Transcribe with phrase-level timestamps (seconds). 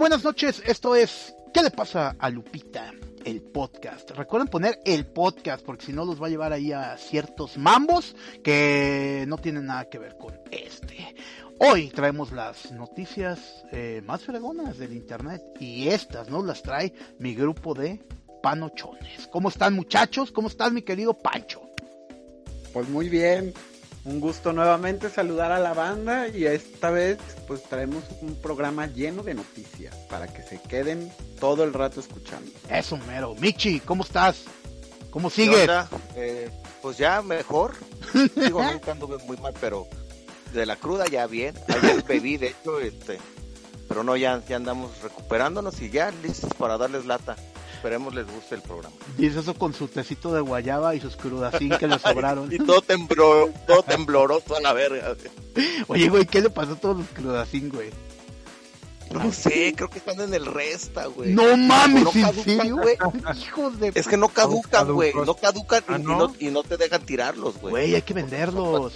[0.00, 0.62] buenas noches.
[0.64, 2.90] Esto es ¿Qué le pasa a Lupita?
[3.22, 4.10] El podcast.
[4.12, 8.16] Recuerden poner el podcast porque si no los va a llevar ahí a ciertos mambos
[8.42, 11.14] que no tienen nada que ver con este.
[11.58, 17.34] Hoy traemos las noticias eh, más fregonas del internet y estas nos las trae mi
[17.34, 18.00] grupo de
[18.42, 19.28] panochones.
[19.30, 20.32] ¿Cómo están muchachos?
[20.32, 21.60] ¿Cómo estás mi querido Pancho?
[22.72, 23.52] Pues muy bien,
[24.04, 29.22] un gusto nuevamente saludar a la banda y esta vez pues traemos un programa lleno
[29.22, 32.50] de noticias para que se queden todo el rato escuchando.
[32.68, 33.34] Eso mero.
[33.38, 34.44] Michi, ¿cómo estás?
[35.10, 35.68] ¿Cómo sigues?
[36.14, 36.50] Eh,
[36.80, 37.74] pues ya mejor.
[38.36, 39.86] Digo, nunca anduve muy mal, pero
[40.52, 41.54] de la cruda ya bien.
[41.68, 43.18] Ayer bebí, de hecho, este,
[43.88, 47.36] pero no, ya, ya andamos recuperándonos y ya listos para darles lata.
[47.80, 48.94] Esperemos les guste el programa.
[49.16, 52.52] Dice eso con su tecito de guayaba y sus crudacín que le sobraron.
[52.52, 55.16] y todo tembló, todo tembloroso a la verga.
[55.88, 57.88] Oye, güey, ¿qué le pasó a todos los crudacín, güey?
[59.10, 61.32] No sé, creo que están en el resta, güey.
[61.32, 62.98] No mames, no ¿en serio, güey?
[63.40, 63.92] Hijos de...
[63.94, 65.14] Es que no caducan, güey.
[65.14, 66.34] No caducan ¿Ah, y, no?
[66.38, 66.62] y, no?
[66.62, 67.70] te dejan tirarlos, güey.
[67.70, 68.92] Güey, hay que venderlos.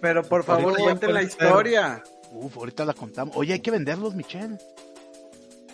[0.00, 2.04] Pero por favor, cuenten la historia.
[2.30, 3.36] Uf, ahorita la contamos.
[3.36, 4.56] Oye, hay que venderlos, Michelle.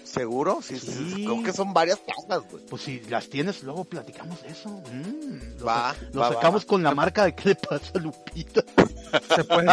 [0.07, 0.61] ¿Seguro?
[0.63, 1.25] Sí, sí.
[1.25, 2.65] Creo que son varias cajas, güey.
[2.67, 4.69] Pues si las tienes, luego platicamos de eso.
[4.69, 8.63] Mm, lo va, lo sacamos con la marca de qué le pasa a Lupita.
[9.35, 9.73] Se, puede,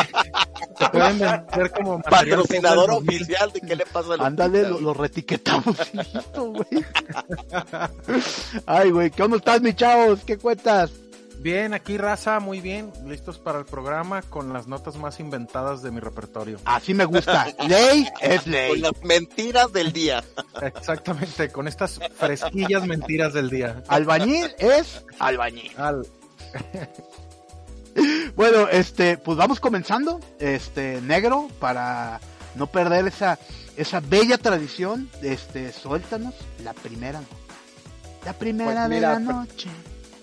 [0.77, 4.25] se pueden vender como patrocinador oficial de qué le pasa a Lupita.
[4.25, 6.85] Ándale, lo, lo, retiquetamos listo, güey.
[8.65, 10.21] Ay, güey, ¿cómo estás, mi chavos?
[10.25, 10.91] ¿Qué cuentas?
[11.43, 15.91] Bien, aquí raza, muy bien, listos para el programa con las notas más inventadas de
[15.91, 16.57] mi repertorio.
[16.63, 17.47] Así me gusta.
[17.67, 18.69] ley es ley.
[18.69, 20.23] Con las mentiras del día.
[20.61, 23.83] Exactamente, con estas fresquillas mentiras del día.
[23.89, 25.73] Albañil es albañil.
[28.37, 32.21] bueno, este, pues vamos comenzando, este, negro, para
[32.55, 33.37] no perder esa,
[33.75, 37.21] esa bella tradición, este, suéltanos la primera,
[38.23, 39.69] la primera pues de la noche.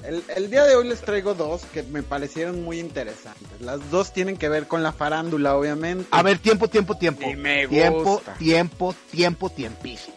[0.02, 3.60] El, día de hoy les traigo dos que me parecieron muy interesantes.
[3.60, 6.06] Las dos tienen que ver con la farándula, obviamente.
[6.10, 7.26] A ver, tiempo, tiempo, tiempo.
[7.36, 10.16] me tiempo, tiempo, tiempo, tiempísimo.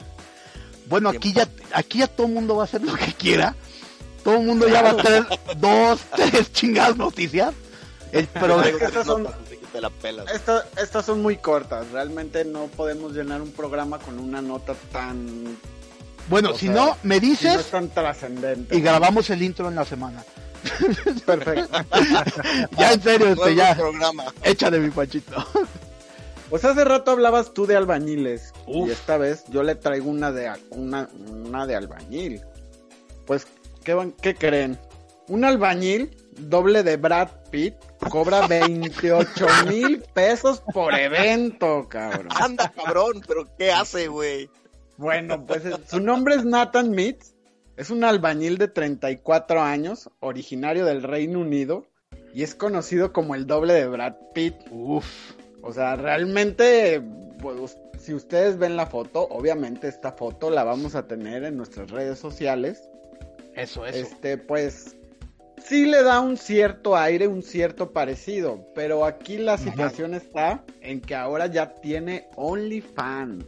[0.88, 3.56] Bueno, aquí ya, aquí ya todo el mundo va a hacer lo que quiera.
[4.24, 5.26] Todo el mundo ya va a tener
[5.58, 7.54] dos, tres chingadas noticias.
[8.12, 8.28] El
[8.66, 9.28] estas, son,
[10.78, 11.90] estas son muy cortas.
[11.92, 15.58] Realmente no podemos llenar un programa con una nota tan
[16.30, 17.54] bueno, si no, me dices.
[17.54, 18.76] no es tan trascendente.
[18.76, 20.24] Y grabamos el intro en la semana.
[21.26, 21.78] Perfecto.
[22.78, 23.76] ya en serio, este, ya.
[23.76, 24.26] Programa.
[24.44, 25.46] Échale mi panchito.
[26.50, 28.54] Pues hace rato hablabas tú de albañiles.
[28.68, 32.42] Y esta vez yo le traigo una de, una, una de albañil.
[33.26, 33.48] Pues,
[33.84, 34.78] ¿qué, ¿qué creen?
[35.30, 37.74] Un albañil doble de Brad Pitt
[38.10, 42.28] cobra 28 mil pesos por evento, cabrón.
[42.40, 44.48] Anda, cabrón, pero ¿qué hace, güey?
[44.98, 47.34] Bueno, pues eh, su nombre es Nathan Mitz.
[47.76, 51.88] Es un albañil de 34 años, originario del Reino Unido,
[52.34, 54.56] y es conocido como el doble de Brad Pitt.
[54.70, 55.34] Uf.
[55.64, 57.02] O sea, realmente,
[57.42, 61.90] pues, si ustedes ven la foto, obviamente esta foto la vamos a tener en nuestras
[61.90, 62.90] redes sociales.
[63.56, 63.98] Eso, eso.
[63.98, 64.96] Este, pues,
[65.58, 71.02] sí le da un cierto aire, un cierto parecido, pero aquí la situación está en
[71.02, 73.46] que ahora ya tiene OnlyFans.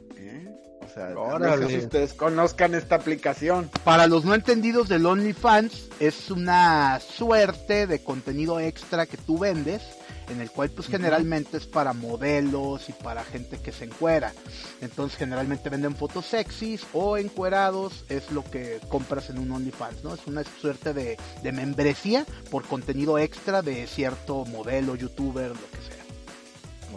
[0.95, 3.69] No sé si ustedes conozcan esta aplicación.
[3.83, 9.81] Para los no entendidos del OnlyFans, es una suerte de contenido extra que tú vendes
[10.29, 14.33] en el cual pues generalmente es para modelos y para gente que se encuera.
[14.81, 20.13] Entonces generalmente venden fotos sexys o encuerados, es lo que compras en un OnlyFans, ¿no?
[20.13, 25.77] Es una suerte de, de membresía por contenido extra de cierto modelo, youtuber, lo que
[25.85, 25.95] sea.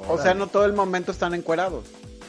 [0.08, 1.84] O sea, no todo el momento están encuerados.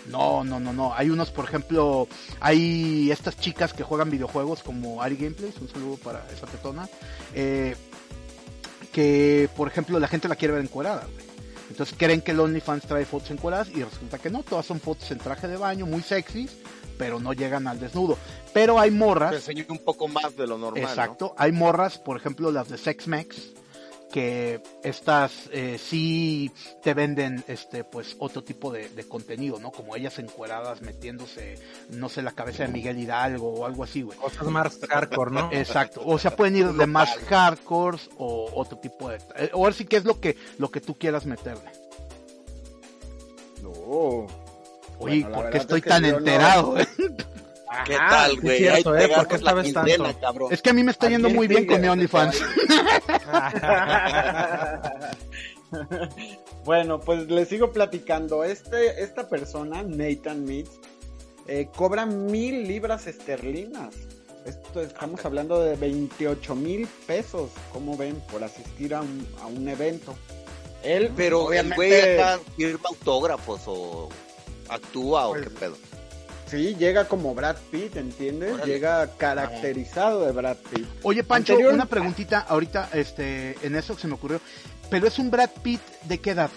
[0.09, 0.93] No, no, no, no.
[0.93, 2.07] Hay unos, por ejemplo,
[2.39, 6.89] hay estas chicas que juegan videojuegos como Ari Gameplays, un saludo para esa tetona,
[7.33, 7.75] eh,
[8.91, 11.05] que, por ejemplo, la gente la quiere ver encuerada,
[11.69, 15.11] Entonces creen que el OnlyFans trae fotos encueradas y resulta que no, todas son fotos
[15.11, 16.57] en traje de baño, muy sexys,
[16.97, 18.17] pero no llegan al desnudo.
[18.51, 19.45] Pero hay morras.
[19.45, 20.83] Te un poco más de lo normal.
[20.83, 21.35] Exacto.
[21.37, 23.53] Hay morras, por ejemplo, las de SexMex,
[24.11, 26.51] que estas eh, sí
[26.81, 29.71] te venden este pues otro tipo de, contenido, ¿no?
[29.71, 31.55] Como ellas encueradas metiéndose,
[31.89, 34.17] no sé, la cabeza de Miguel Hidalgo o algo así, güey.
[34.17, 35.49] Cosas más hardcore, ¿no?
[35.51, 36.01] Exacto.
[36.05, 39.17] O sea, pueden ir de más hardcore o otro tipo de...
[39.35, 41.69] Eh, o ver si qué es lo que, lo que tú quieras meterle.
[43.61, 44.27] No.
[44.99, 46.75] Oye, ¿por qué estoy tan enterado?
[47.85, 48.65] ¿Qué tal, güey?
[48.65, 50.49] Es, cierto, eh, ¿Por sabes tanto?
[50.49, 52.39] es que a mí me está yendo muy bien con mi OnlyFans.
[56.65, 58.43] bueno, pues les sigo platicando.
[58.43, 60.71] Este, esta persona, Nathan Meets,
[61.47, 63.93] eh, cobran mil libras esterlinas.
[64.45, 69.67] Esto estamos hablando de 28 mil pesos, como ven, por asistir a un, a un
[69.67, 70.15] evento.
[70.83, 74.09] Él, Pero obviamente, el güey acá firma autógrafos o
[74.69, 75.77] actúa o Pues, qué pedo.
[76.49, 78.53] Sí, llega como Brad Pitt, ¿entiendes?
[78.53, 78.73] Órale.
[78.73, 80.87] Llega caracterizado de Brad Pitt.
[81.03, 84.41] Oye, Pancho, Anterior- una preguntita ahorita, este, en eso que se me ocurrió.
[84.89, 86.49] Pero es un Brad Pitt de qué edad?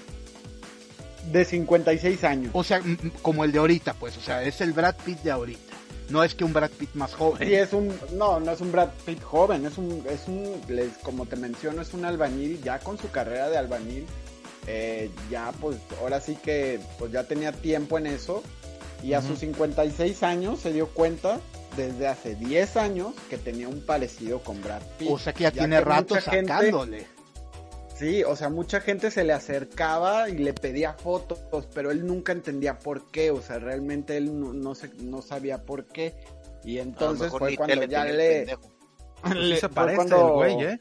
[1.31, 2.51] De 56 años.
[2.55, 2.81] O sea,
[3.23, 4.17] como el de ahorita, pues.
[4.17, 5.73] O sea, es el Brad Pitt de ahorita.
[6.09, 7.47] No es que un Brad Pitt más joven.
[7.49, 10.99] Sí, es un, no, no es un Brad Pitt joven, es un, es un, les-
[11.03, 14.05] como te menciono, es un albañil ya con su carrera de albañil,
[14.67, 18.43] eh, ya pues ahora sí que pues ya tenía tiempo en eso
[19.03, 21.41] y a sus 56 años se dio cuenta
[21.77, 25.09] desde hace 10 años que tenía un parecido con Brad Pitt.
[25.11, 27.07] O sea que ya, tiene rato mucha gente- sacándole.
[27.97, 31.39] Sí, o sea, mucha gente se le acercaba y le pedía fotos,
[31.73, 35.63] pero él nunca entendía por qué, o sea, realmente él no, no, se- no sabía
[35.65, 36.15] por qué.
[36.65, 38.47] Y entonces fue cuando ya le.
[38.47, 38.53] Sí
[39.35, 40.79] le- se parece cuando- el güey, ¿eh?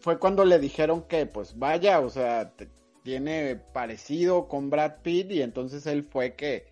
[0.00, 2.68] fue cuando le dijeron que pues vaya, o sea, te-
[3.04, 6.66] tiene parecido con Brad Pitt y entonces él fue que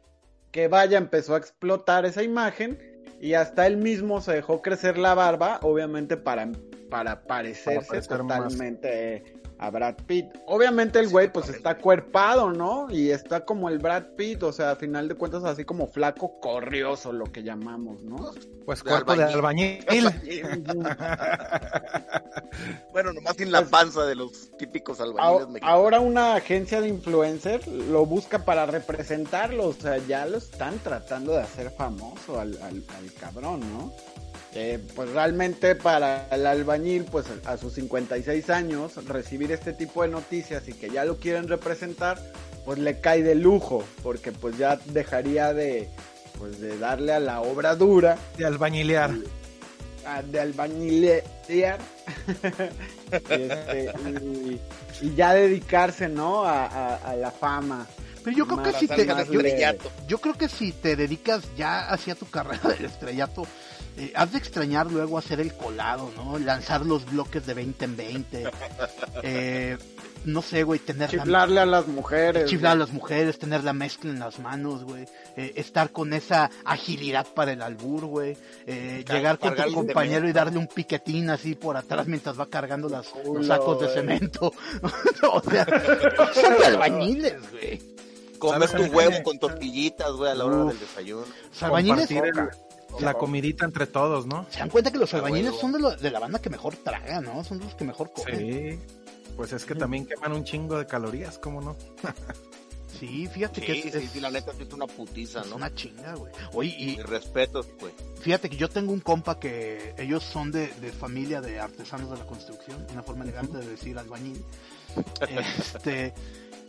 [0.52, 2.78] que vaya, empezó a explotar esa imagen
[3.20, 6.48] y hasta él mismo se dejó crecer la barba, obviamente para
[6.90, 9.24] para parecerse totalmente
[9.62, 10.26] a Brad Pitt.
[10.46, 12.88] Obviamente el güey pues está cuerpado, ¿no?
[12.90, 16.40] Y está como el Brad Pitt, o sea, a final de cuentas así como flaco
[16.40, 18.16] corrioso, lo que llamamos, ¿no?
[18.66, 19.84] Pues De cuerpo de albañil.
[19.88, 20.64] albañil.
[22.92, 25.74] bueno, nomás sin la Pues, panza de los típicos albañiles Ahora, mexicanos.
[25.74, 31.32] ahora una agencia de influencer lo busca para representarlo, o sea, ya lo están tratando
[31.32, 33.92] de hacer famoso al, al- al cabrón, ¿no?
[34.54, 40.08] Eh, pues realmente para el albañil, pues a sus 56 años, recibir este tipo de
[40.08, 42.20] noticias y que ya lo quieren representar,
[42.66, 45.88] pues le cae de lujo, porque pues ya dejaría de,
[46.38, 48.18] pues de darle a la obra dura.
[48.36, 49.12] De albañilear.
[50.04, 51.22] a- de albañilear.
[53.12, 54.60] Y, este, y-
[55.02, 57.86] y ya dedicarse no a, a- a la fama.
[58.24, 59.40] Pero yo creo que si te, yo,
[60.08, 63.42] yo creo que si te dedicas ya hacia tu carrera del estrellato,
[63.96, 66.38] eh, has de extrañar luego hacer el colado, ¿no?
[66.38, 68.50] Lanzar los bloques de 20 en 20.
[69.22, 69.78] Eh,
[70.24, 73.72] no sé, güey, tener la, chiflarle a las mujeres chiflar a las mujeres, tener la
[73.72, 75.06] mezcla en las manos, güey.
[75.36, 78.36] Eh, estar con esa agilidad para el albur, güey.
[78.66, 82.88] Eh, llegar con tu compañero y darle un piquetín así por atrás mientras va cargando
[82.88, 84.52] las, los sacos de cemento.
[85.32, 85.66] o sea,
[86.34, 87.92] son de albañiles, güey.
[88.38, 90.70] Comer ¿Sabes tu huevo con tortillitas, güey, a la hora Uf.
[90.70, 91.24] del desayuno.
[91.60, 92.08] Albañiles,
[93.00, 94.46] la comidita entre todos, ¿no?
[94.50, 97.24] se dan cuenta que los albañiles son de, lo- de la banda que mejor tragan,
[97.24, 97.42] ¿no?
[97.44, 98.38] Son los que mejor comen.
[98.38, 98.78] Sí.
[99.36, 101.76] Pues es que también queman un chingo de calorías, ¿cómo no?
[103.00, 105.56] Sí, fíjate Sí, que es, sí, es- sí, la neta es una putiza, es ¿no?
[105.56, 106.32] una chinga, güey.
[106.52, 107.92] Oye, y Mi respeto, güey.
[108.20, 112.18] fíjate que yo tengo un compa que ellos son de, de familia de artesanos de
[112.18, 114.44] la construcción, una forma elegante de decir albañil.
[115.28, 116.12] Este,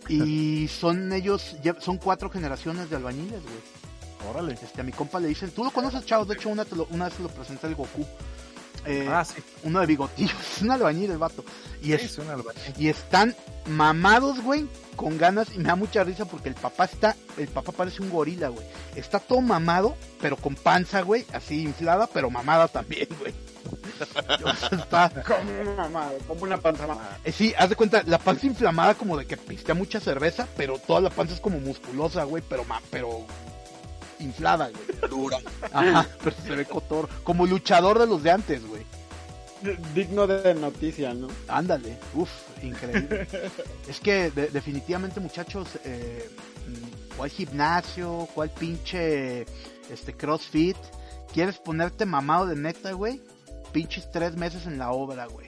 [0.09, 3.55] y son ellos, ya- son cuatro generaciones de albañiles, güey.
[4.29, 4.53] Órale.
[4.53, 6.87] Este, a mi compa le dicen, tú lo conoces, chavos, de hecho una, te lo-
[6.91, 8.05] una vez te lo presenté el Goku.
[8.85, 9.41] Eh, Ah, sí.
[9.63, 11.43] uno de bigotillos, es un albañil el vato.
[11.81, 12.62] Y Sí, es, es un albañil.
[12.77, 13.36] y están
[13.67, 14.67] mamados, güey,
[14.98, 18.09] con ganas y me da mucha risa porque el papá está, el papá parece un
[18.09, 18.65] gorila, güey.
[18.95, 23.33] Está todo mamado, pero con panza, güey, así inflada, pero mamada también, güey.
[24.71, 27.17] Está, como una mamada, como una panza mamada.
[27.24, 30.77] eh, sí, haz de cuenta, la panza inflamada como de que pistea mucha cerveza, pero
[30.77, 33.25] toda la panza es como musculosa, güey, pero ma, pero
[34.24, 34.84] inflada, güey.
[35.10, 35.38] Dura.
[35.72, 38.84] Ajá, pero se ve cotor, como luchador de los de antes, güey.
[39.96, 42.30] digno de noticia no Ándale, uff,
[42.62, 43.27] increíble.
[43.88, 46.30] es que de- definitivamente muchachos, eh,
[47.15, 48.27] ¿cuál gimnasio?
[48.34, 49.46] ¿Cuál pinche
[49.89, 50.75] este CrossFit?
[51.34, 53.22] ¿Quieres ponerte mamado de neta, güey?
[53.72, 55.48] Pinches tres meses en la obra, güey.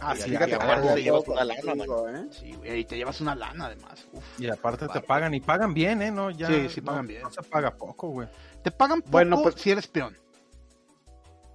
[0.00, 2.26] Ah, Y sí, fíjate, y aparte te llevas una lana, Contigo, ¿eh?
[2.30, 4.06] Sí, güey, y te llevas una lana además.
[4.12, 4.24] Uf.
[4.40, 6.10] y aparte te pagan, y pagan bien, ¿eh?
[6.10, 7.22] No, ya, Sí, sí no- pagan bien.
[7.22, 8.28] No se paga poco, güey.
[8.62, 10.16] Te pagan poco Bueno, pues- si eres peón.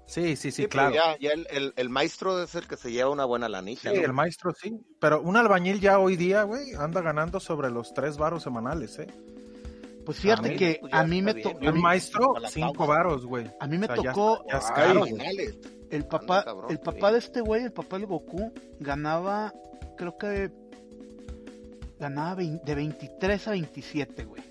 [0.05, 0.93] Sí, sí, sí, Sí, claro.
[0.93, 3.95] ya, ya el, el, el maestro es el que se lleva una buena lanita, Sí,
[3.97, 4.03] ¿no?
[4.03, 4.77] el maestro sí.
[4.99, 9.07] Pero un albañil ya hoy día, güey, anda ganando sobre los tres varos semanales, ¿eh?
[10.05, 13.49] Pues fíjate mí, que pues a mí me tocó, un maestro, cinco varos, güey.
[13.59, 14.43] a mí me O sea, ya tocó
[15.95, 19.53] el Anda, papá, cabrón, el papá de este güey, el papá del Goku, ganaba,
[19.97, 20.51] creo que
[21.99, 24.43] ganaba de 23 a 27, güey.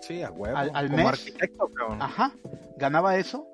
[0.00, 0.56] Sí, a huevo.
[0.56, 1.06] Al- al Como mes.
[1.06, 2.02] arquitecto, cabrón.
[2.02, 2.32] Ajá,
[2.76, 3.46] ganaba eso.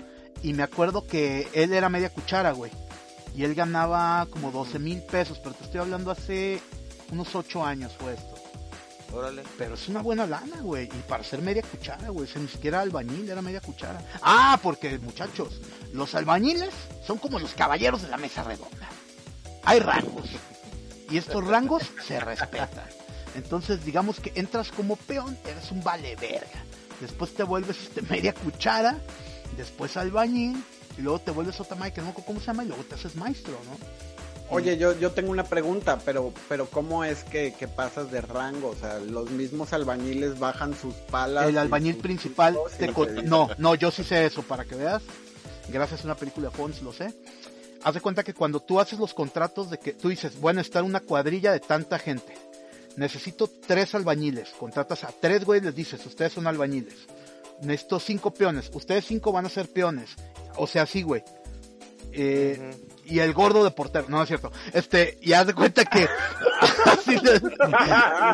[0.43, 2.73] Y me acuerdo que él era media cuchara, güey.
[3.37, 6.61] Y él ganaba como 12 mil pesos, pero te estoy hablando hace
[7.13, 8.30] unos 8 años fue esto.
[9.13, 9.43] Órale.
[9.59, 10.85] Pero es una buena lana, güey.
[10.85, 12.27] Y para hacer media cuchara, güey.
[12.27, 14.03] Sea, ni siquiera albañil, era media cuchara.
[14.23, 15.61] Ah, porque, muchachos,
[15.93, 16.73] los albañiles
[17.07, 18.89] son como los caballeros de la mesa redonda.
[19.65, 20.29] Hay rangos.
[21.11, 22.89] Y estos rangos se respetan.
[23.35, 26.65] Entonces, digamos que entras como peón, eres un vale verga.
[27.01, 28.99] Después te vuelves este, media cuchara,
[29.57, 30.63] después albañil,
[30.99, 33.17] y luego te vuelves otra madre que no cómo se llama, y luego te haces
[33.17, 33.79] maestro, ¿no?
[34.51, 38.69] Oye, yo, yo tengo una pregunta, pero, pero ¿cómo es que, que pasas de rango?
[38.71, 41.49] O sea, los mismos albañiles bajan sus palas.
[41.49, 42.87] El albañil principal te-
[43.23, 45.03] no, no, yo sí sé eso para que veas.
[45.69, 47.15] Gracias a una película de Fons lo sé.
[47.85, 50.83] Haz de cuenta que cuando tú haces los contratos de que tú dices, bueno, estar
[50.83, 52.35] una cuadrilla de tanta gente.
[52.97, 54.51] Necesito tres albañiles.
[54.51, 56.95] Contratas a tres güeyes, les dices, ustedes son albañiles.
[57.63, 58.69] Necesito cinco peones.
[58.75, 60.11] Ustedes cinco van a ser peones.
[60.57, 61.23] O sea, sí, güey.
[62.13, 62.75] Eh,
[63.11, 64.51] y el gordo de portero, no, no es cierto.
[64.73, 66.07] Este, y haz de cuenta que
[66.87, 67.43] así les,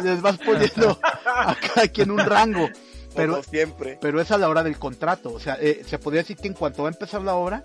[0.04, 2.68] les vas poniendo a cada quien un rango.
[3.14, 3.99] Pero, Como siempre.
[4.00, 5.33] pero es a la hora del contrato.
[5.33, 7.64] O sea, eh, se podría decir que en cuanto va a empezar la obra,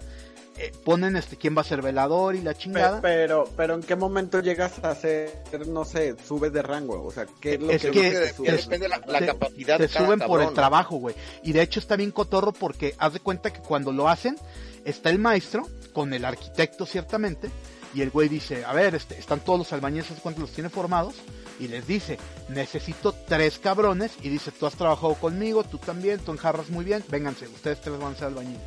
[0.58, 3.02] eh, ponen este quién va a ser velador y la chingada.
[3.02, 7.04] Pero, pero ¿en qué momento llegas a hacer, no sé, subes de rango?
[7.04, 8.64] O sea, ¿qué es lo Es que, que- que subes?
[8.64, 11.16] depende de la, la te- capacidad te de cada suben por el trabajo, güey.
[11.44, 14.38] Y de hecho está bien cotorro porque haz de cuenta que cuando lo hacen,
[14.86, 17.50] está el maestro con el arquitecto ciertamente,
[17.94, 20.70] y el güey dice, a ver, este, están todos los albañiles, ¿sabes cuántos los tiene
[20.70, 21.16] formados?
[21.60, 22.18] Y les dice,
[22.50, 27.04] necesito tres cabrones, y dice, tú has trabajado conmigo, tú también, tú enjarras muy bien,
[27.10, 28.62] vénganse, ustedes tres van a ser albañiles.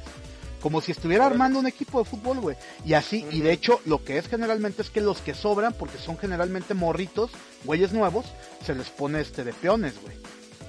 [0.61, 2.57] Como si estuviera armando un equipo de fútbol, güey.
[2.87, 5.99] Y así, y de hecho, lo que es generalmente es que los que sobran, porque
[5.99, 7.31] son generalmente morritos,
[7.65, 8.25] güeyes nuevos,
[8.65, 10.17] se les pone este de peones, güey.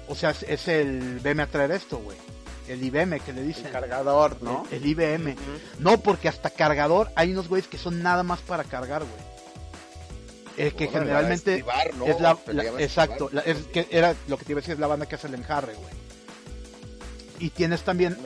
[0.09, 2.17] O sea, es, es el veme a traer esto, güey.
[2.67, 3.67] El IBM que le dicen.
[3.67, 4.65] El cargador, ¿no?
[4.71, 5.35] El, el IBM.
[5.79, 9.25] No, porque hasta cargador hay unos güeyes que son nada más para cargar, güey.
[10.57, 12.05] El que generalmente esquivar, ¿no?
[12.05, 14.79] es la, la- exacto, la- es que era lo que te iba a decir, es
[14.79, 15.89] la banda que hace el enjarre, güey.
[17.39, 18.17] Y tienes también,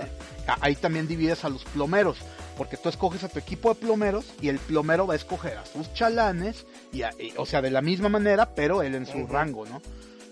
[0.62, 2.17] ahí también divides a los plomeros,
[2.55, 5.65] porque tú escoges a tu equipo de plomeros y el plomero va a escoger a
[5.65, 9.25] sus chalanes, y, a- y- o sea, de la misma manera, pero él en su
[9.25, 9.81] rango, ¿no?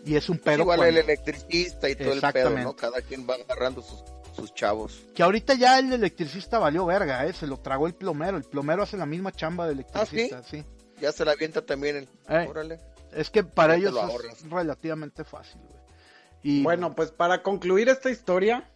[0.07, 2.49] Y es un pedo Igual cuando- el electricista y todo el pedo.
[2.51, 2.75] ¿no?
[2.75, 4.03] Cada quien va agarrando sus,
[4.35, 5.03] sus chavos.
[5.13, 7.33] que ahorita ya el electricista valió verga, ¿eh?
[7.33, 10.63] Se lo tragó el plomero, el plomero hace la misma chamba de electricista, sí.
[11.01, 12.09] Ya se la avienta también el...
[12.29, 12.79] Eh, Órale.
[13.13, 15.81] Es que para ellos lo es relativamente fácil, güey.
[16.43, 18.69] Y Bueno, pues para concluir esta historia,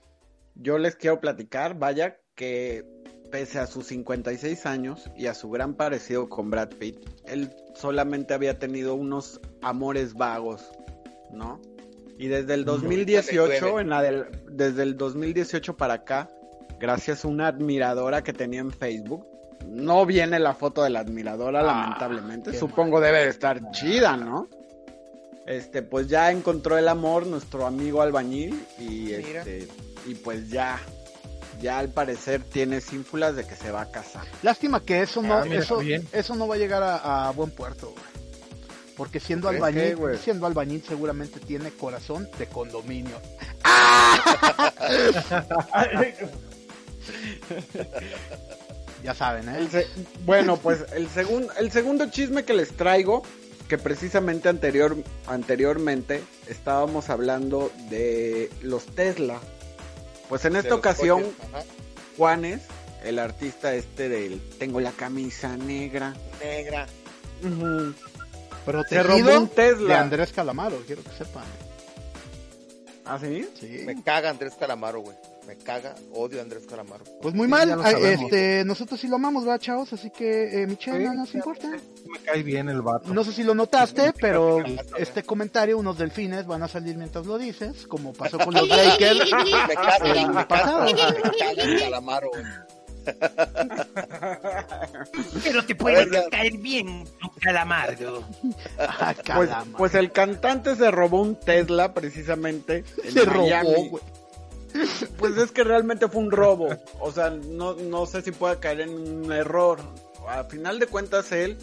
[0.56, 2.86] yo les quiero platicar, vaya, que
[3.32, 8.34] pese a sus 56 años y a su gran parecido con Brad Pitt, él solamente
[8.34, 10.70] había tenido unos amores vagos,
[11.34, 11.62] ¿no?
[12.18, 16.30] Y desde el 2018, en la del, desde el 2018 para acá,
[16.80, 19.26] gracias a una admiradora que tenía en Facebook,
[19.68, 22.58] no viene la foto de la admiradora, Ah, lamentablemente.
[22.58, 24.48] Supongo debe de estar chida, ¿no?
[25.48, 29.40] Este, pues ya encontró el amor nuestro amigo albañil y Mira.
[29.42, 29.68] este,
[30.06, 30.80] y pues ya,
[31.60, 34.26] ya al parecer tiene sínfulas de que se va a casar.
[34.44, 37.50] lástima que eso no, Ah, mira, eso, eso no va a llegar a, a buen
[37.50, 38.21] puerto, güey.
[39.02, 40.18] Porque siendo ¿Crees albañil, güey?
[40.20, 43.16] siendo albañil seguramente tiene corazón de condominio.
[49.04, 49.68] Ya saben, ¿eh?
[49.72, 49.88] Se-
[50.26, 53.24] bueno, pues el segundo, el segundo chisme que les traigo,
[53.68, 59.40] que precisamente anterior, anteriormente estábamos hablando de los Tesla.
[60.30, 61.66] Pues en esta ocasión, coches.
[62.16, 62.62] Juanes,
[63.04, 66.86] el artista este del Tengo la camisa negra, Negra.
[67.44, 67.96] ujú,
[68.66, 69.88] Protegido robó un Tesla.
[69.88, 71.44] de Andrés Calamaro, quiero que sepan.
[73.06, 73.48] ¿Ah, sí?
[73.60, 73.82] Sí.
[73.86, 75.18] Me caga Andrés Calamaro, güey.
[75.48, 77.04] Me caga, odio a Andrés Calamaro.
[77.22, 79.92] Pues muy Sí, mal, este, nosotros sí lo amamos, ¿verdad, chavos?
[79.92, 81.68] Así que, eh, Michelle, Sí, no nos importa.
[81.70, 83.12] Me cae bien el vato.
[83.12, 84.60] No sé si lo notaste, pero
[84.98, 89.20] este comentario, unos delfines van a salir mientras lo dices, como pasó con los Lakers.
[89.68, 92.44] Me caga, me caga, me caga el Calamaro, güey.
[95.44, 97.08] Pero te puede ver, caer bien un
[97.42, 98.24] calamardo.
[98.78, 102.84] Ah, Pues, pues el cantante se robó un Tesla precisamente.
[103.04, 103.92] en se robó, Miami.
[105.18, 106.70] Pues es que realmente fue un robo.
[107.00, 109.80] O sea, no, no sé si pueda caer en un error.
[110.28, 111.58] A final de cuentas, él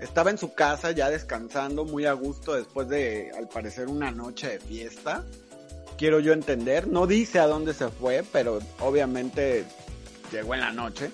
[0.00, 4.48] estaba en su casa ya descansando muy a gusto después de, al parecer, una noche
[4.48, 5.24] de fiesta.
[5.96, 6.86] Quiero yo entender.
[6.88, 9.64] No dice a dónde se fue, pero obviamente
[10.32, 11.10] llegó en la noche.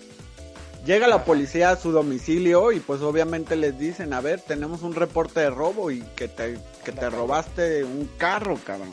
[0.87, 4.95] Llega la policía a su domicilio y pues obviamente les dicen, a ver, tenemos un
[4.95, 8.91] reporte de robo y que te, que te robaste un carro, cabrón.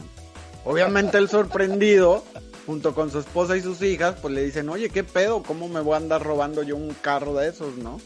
[0.66, 2.26] Obviamente el sorprendido,
[2.66, 5.44] junto con su esposa y sus hijas, pues le dicen, oye, ¿qué pedo?
[5.44, 8.02] ¿Cómo me voy a andar robando yo un carro de esos, no?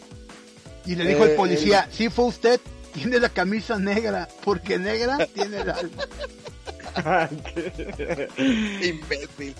[0.85, 2.59] Y le dijo Eh, el policía, sí fue usted,
[2.93, 6.03] tiene la camisa negra, porque negra tiene el alma.
[8.37, 9.55] Imbécil.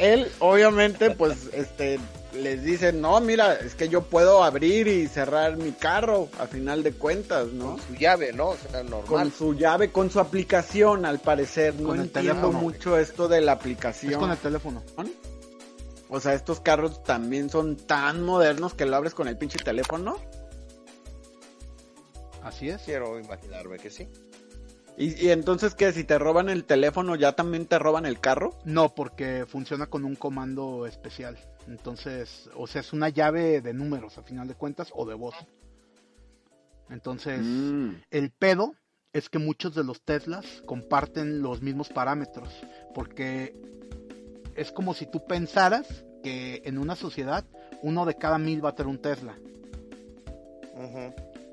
[0.00, 2.00] Él, obviamente, pues, este,
[2.32, 6.82] les dice, no, mira, es que yo puedo abrir y cerrar mi carro, a final
[6.82, 7.72] de cuentas, ¿no?
[7.72, 8.48] Con su llave, ¿no?
[8.50, 9.04] O sea, normal.
[9.06, 11.74] Con su llave, con su aplicación, al parecer.
[11.74, 12.58] No Con el entiendo teléfono.
[12.58, 14.18] mucho esto de la Es aplicación.
[14.20, 14.82] con el teléfono.
[16.08, 20.16] O sea, estos carros también son tan modernos que lo abres con el pinche teléfono.
[22.42, 22.80] Así es.
[22.82, 24.08] Quiero imaginarme que sí.
[25.00, 25.92] Y, y entonces, ¿qué?
[25.92, 28.58] Si te roban el teléfono, ¿ya también te roban el carro?
[28.66, 31.38] No, porque funciona con un comando especial.
[31.68, 35.34] Entonces, o sea, es una llave de números a final de cuentas o de voz.
[36.90, 37.94] Entonces, Mm.
[38.10, 38.74] el pedo
[39.14, 42.50] es que muchos de los Teslas comparten los mismos parámetros.
[42.94, 43.54] Porque
[44.54, 47.46] es como si tú pensaras que en una sociedad
[47.82, 49.34] uno de cada mil va a tener un Tesla.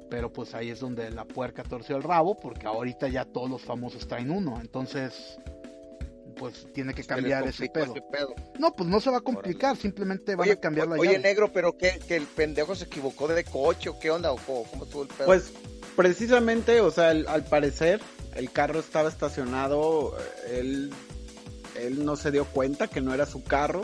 [0.09, 3.61] Pero pues ahí es donde la puerca torció el rabo, porque ahorita ya todos los
[3.61, 4.57] famosos traen uno.
[4.61, 5.37] Entonces,
[6.37, 7.93] pues tiene que cambiar ese pedo.
[8.11, 8.33] pedo.
[8.59, 11.23] No, pues no se va a complicar, simplemente van Oye, a cambiar la oye, llave.
[11.23, 14.63] negro, pero que, que el pendejo se equivocó de coche o qué onda o cómo,
[14.65, 15.25] cómo estuvo el pedo.
[15.25, 15.51] Pues
[15.95, 17.99] precisamente, o sea, el- al parecer
[18.35, 20.15] el carro estaba estacionado,
[20.51, 20.91] él,
[21.75, 23.81] él no se dio cuenta que no era su carro,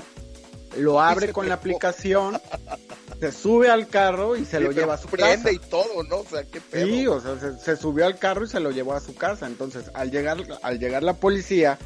[0.78, 2.40] lo abre con la aplicación,
[3.32, 5.52] se sube al carro y se Sí, lo lleva a su casa.
[5.52, 6.18] y todo, ¿no?
[6.18, 6.86] O sea, qué pedo.
[6.88, 9.48] Sí, o sea, se, se subió al carro y se lo llevó a su casa.
[9.48, 11.78] Entonces, al llegar, al llegar la policía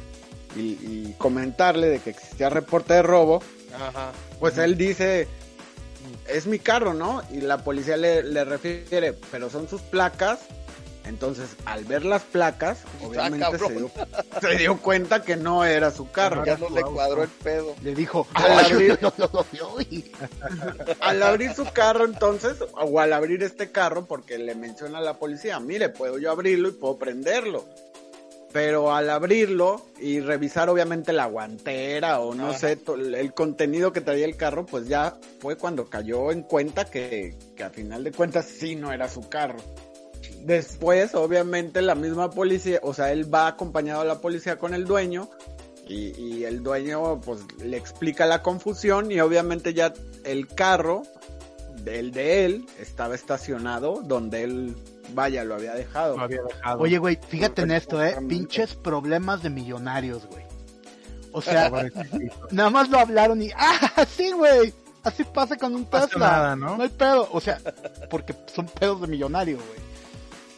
[0.56, 3.42] y, y comentarle de que existía reporte de robo,
[3.74, 4.12] Ajá.
[4.40, 5.28] pues él dice,
[6.26, 7.22] es mi carro, ¿no?
[7.30, 10.40] Y la policía le, le refiere, pero son sus placas.
[11.04, 13.68] Entonces, al ver las placas, obviamente Ah, cabrón.
[13.68, 13.90] se, dio,
[14.50, 16.44] se dio cuenta que no era su carro.
[16.44, 17.74] Ya no le cuadró el pedo.
[17.82, 20.10] Le dijo, Al "Ay, abrir- no, no, no, no, y-
[21.00, 25.14] Al abrir su carro, entonces, o al abrir este carro, porque le menciona a la
[25.18, 27.64] policía, mire, puedo yo abrirlo y puedo prenderlo.
[28.52, 32.58] Pero al abrirlo y revisar obviamente la guantera o no Ajá.
[32.58, 37.36] sé, el contenido que traía el carro, pues ya fue cuando cayó en cuenta que,
[37.56, 39.58] que a final de cuentas sí no era su carro.
[40.44, 44.84] Después, obviamente, la misma policía, o sea, él va acompañado a la policía con el
[44.84, 45.28] dueño
[45.86, 49.92] y, y el dueño pues le explica la confusión y obviamente ya
[50.24, 51.02] el carro
[51.84, 54.76] del de él estaba estacionado donde él,
[55.14, 56.16] vaya, lo había dejado.
[56.16, 56.80] Lo había dejado.
[56.80, 58.16] Oye, güey, fíjate en esto, eh.
[58.28, 60.44] Pinches problemas de millonarios, güey.
[61.32, 61.70] O sea,
[62.50, 64.72] nada más lo hablaron y, ah, sí, güey.
[65.04, 66.18] Así pasa con un Tesla.
[66.18, 66.76] nada, ¿no?
[66.76, 67.28] No hay pedo.
[67.32, 67.58] O sea,
[68.10, 69.87] porque son pedos de millonario, güey.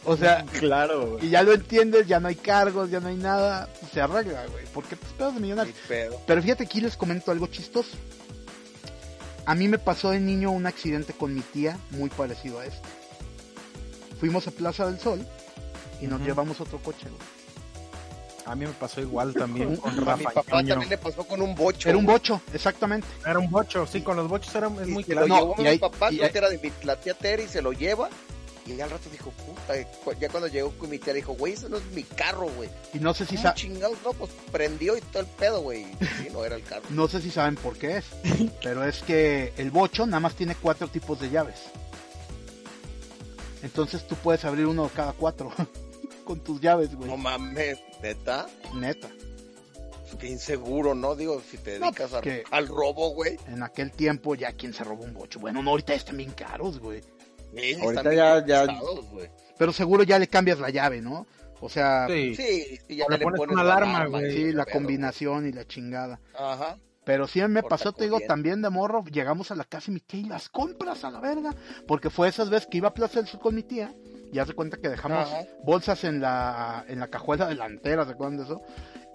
[0.05, 1.25] O sea, claro, güey.
[1.27, 3.69] y ya lo entiendes, ya no hay cargos, ya no hay nada.
[3.93, 4.65] se arregla, güey.
[4.73, 5.73] Porque pues pedos de millonario.
[5.73, 6.19] Qué pedo.
[6.25, 7.91] Pero fíjate, aquí les comento algo chistoso.
[9.45, 12.87] A mí me pasó de niño un accidente con mi tía muy parecido a este.
[14.19, 15.25] Fuimos a Plaza del Sol
[15.99, 17.21] y nos llevamos otro coche, güey.
[18.45, 21.41] A mí me pasó igual también con A mi Rafa papá también le pasó con
[21.41, 21.89] un bocho.
[21.89, 23.07] Era un bocho, exactamente.
[23.25, 25.27] Era un bocho, sí, con los bochos era, es Y muy se claro.
[25.27, 27.47] lo No, llevó y mi ahí- papá, y ahí- era de mi, la tía Terry,
[27.47, 28.09] se lo lleva.
[28.71, 29.87] Y al rato dijo, puta, eh,
[30.19, 32.69] ya cuando llegó con mi tía dijo, güey, ese no es mi carro, güey.
[32.93, 33.97] Y no sé si ¿Cómo sa- chingados?
[34.03, 35.85] No, pues prendió y todo el pedo, güey.
[36.17, 36.83] Sí, no era el carro.
[36.89, 38.05] no sé si saben por qué es,
[38.63, 41.59] pero es que el bocho nada más tiene cuatro tipos de llaves.
[43.63, 45.51] Entonces tú puedes abrir uno de cada cuatro
[46.25, 47.09] con tus llaves, güey.
[47.09, 48.47] No mames, neta.
[48.73, 49.09] Neta.
[50.19, 51.15] Qué inseguro, ¿no?
[51.15, 53.37] Digo, si te dedicas pues a- al robo, güey.
[53.47, 55.39] En aquel tiempo ya quien se robó un bocho.
[55.39, 57.01] Bueno, no, ahorita están bien caros, güey.
[57.55, 58.79] Sí, Ahorita están ya- ya-.
[59.57, 61.25] Pero seguro ya le cambias la llave, ¿no?
[61.59, 62.43] O sea, sí, Sí.
[62.43, 64.35] Sí, sí, ya le le pones pones una la alarma, güey.
[64.35, 66.19] y la pedo, combinación y la chingada.
[66.37, 66.77] Ajá.
[67.03, 69.99] Pero sí me pasó, te digo, también de morro, llegamos a la casa y mi
[69.99, 71.53] tía y las compras a la verga.
[71.87, 73.93] Porque fue esas veces que iba a Plaza del Sur con mi tía.
[74.31, 75.41] Ya se cuenta que dejamos Ajá.
[75.63, 78.61] bolsas en la, en la cajuela delantera, ¿se acuerdan de eso?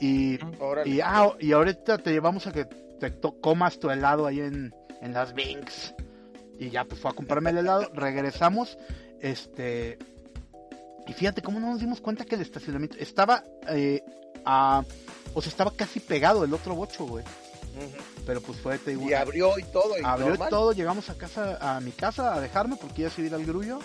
[0.01, 0.39] Y,
[0.85, 4.75] y, ah, y ahorita te llevamos a que te to- comas tu helado ahí en,
[5.01, 5.95] en las Binks.
[6.59, 8.79] Y ya pues fue a comprarme el helado, regresamos,
[9.21, 9.99] este...
[11.07, 14.03] Y fíjate cómo no nos dimos cuenta que el estacionamiento estaba eh,
[14.45, 14.85] a...
[15.35, 17.25] O sea, estaba casi pegado el otro bocho, güey.
[18.25, 19.99] Pero pues fue, te digo, Y abrió y todo.
[19.99, 20.49] Y abrió normal.
[20.49, 23.79] todo, llegamos a casa, a mi casa a dejarme porque iba a subir al grullo.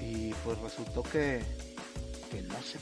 [0.00, 1.42] Y pues resultó que,
[2.30, 2.78] que no se.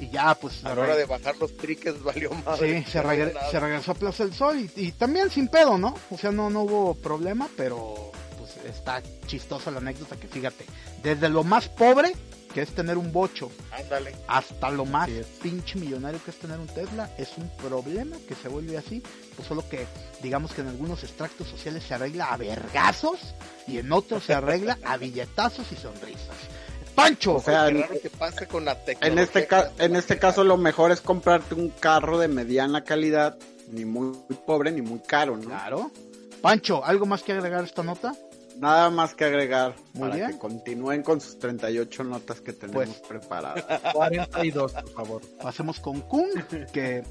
[0.00, 2.58] Y ya pues A la hora de bajar los triques valió más.
[2.58, 5.94] sí, se, regre- se regresó a Plaza del Sol y, y también sin pedo, ¿no?
[6.10, 10.64] O sea, no, no hubo problema, pero pues está chistosa la anécdota que fíjate,
[11.02, 12.12] desde lo más pobre,
[12.54, 14.12] que es tener un bocho, Ándale.
[14.26, 15.08] hasta lo más
[15.42, 19.02] pinche millonario que es tener un Tesla, es un problema que se vuelve así,
[19.36, 19.86] pues solo que
[20.22, 23.20] digamos que en algunos extractos sociales se arregla a vergazos
[23.68, 26.34] y en otros se arregla a billetazos y sonrisas.
[26.94, 27.34] Pancho.
[27.36, 29.22] O sea, Qué en, raro que pase con la en tecnología.
[29.22, 33.36] este ca- en este caso lo mejor es comprarte un carro de mediana calidad,
[33.70, 34.12] ni muy
[34.46, 35.44] pobre ni muy caro, ¿no?
[35.48, 35.90] Claro.
[36.42, 38.14] Pancho, ¿algo más que agregar a esta nota?
[38.58, 40.32] Nada más que agregar Muy para bien.
[40.32, 42.98] que continúen con sus 38 notas que tenemos Pues.
[43.08, 43.64] preparadas.
[43.94, 45.22] 42, por favor.
[45.42, 46.28] Pasemos con Kung,
[46.72, 47.02] que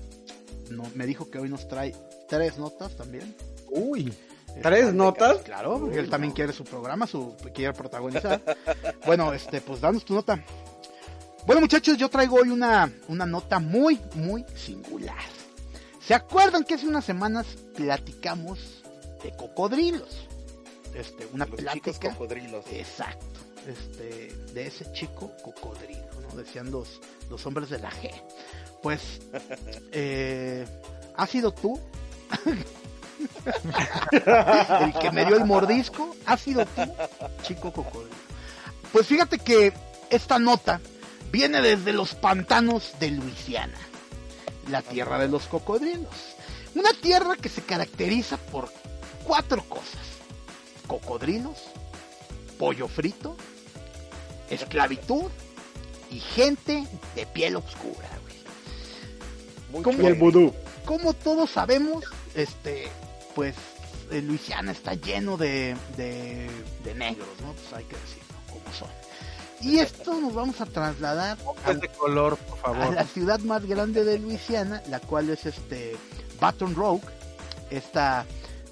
[0.69, 1.95] no, me dijo que hoy nos trae
[2.27, 3.35] tres notas también.
[3.71, 4.13] Uy,
[4.61, 5.37] ¿Tres notas?
[5.43, 8.41] Claro, porque él también quiere su programa, su quiere protagonizar.
[9.05, 10.43] bueno, este, pues danos tu nota.
[11.45, 15.17] Bueno, muchachos, yo traigo hoy una, una nota muy, muy singular.
[16.05, 18.83] ¿Se acuerdan que hace unas semanas platicamos
[19.23, 20.27] de cocodrilos?
[20.93, 22.09] Este, una Los chicos plática.
[22.11, 22.65] cocodrilos.
[22.71, 23.39] Exacto.
[23.67, 26.35] Este, de ese chico cocodrilo, ¿no?
[26.35, 28.11] Decían los, los hombres de la G.
[28.81, 29.01] Pues,
[29.91, 30.65] eh,
[31.15, 31.79] ¿has sido tú?
[34.11, 36.81] el que me dio el mordisco, ¿has sido tú,
[37.43, 38.15] chico cocodrilo?
[38.91, 39.73] Pues fíjate que
[40.09, 40.81] esta nota
[41.31, 43.77] viene desde los pantanos de Luisiana,
[44.69, 46.35] la tierra de los cocodrilos.
[46.75, 48.71] Una tierra que se caracteriza por
[49.23, 50.09] cuatro cosas
[50.89, 51.57] cocodrilos,
[52.57, 53.37] pollo frito,
[54.49, 55.31] esclavitud
[56.09, 56.83] y gente
[57.15, 58.09] de piel oscura,
[59.71, 59.95] güey.
[60.01, 60.53] Y el vudú.
[60.83, 62.87] Como todos sabemos, este,
[63.39, 63.55] pues
[64.11, 66.49] eh, Luisiana está lleno de, de,
[66.83, 67.53] de negros, ¿no?
[67.53, 68.89] Pues hay que decirlo como son.
[69.61, 72.93] Y esto nos vamos a trasladar a, de color, por a favor.
[72.95, 75.95] la ciudad más grande de Luisiana, la cual es este
[76.41, 77.07] Baton Rouge,
[77.69, 78.25] esta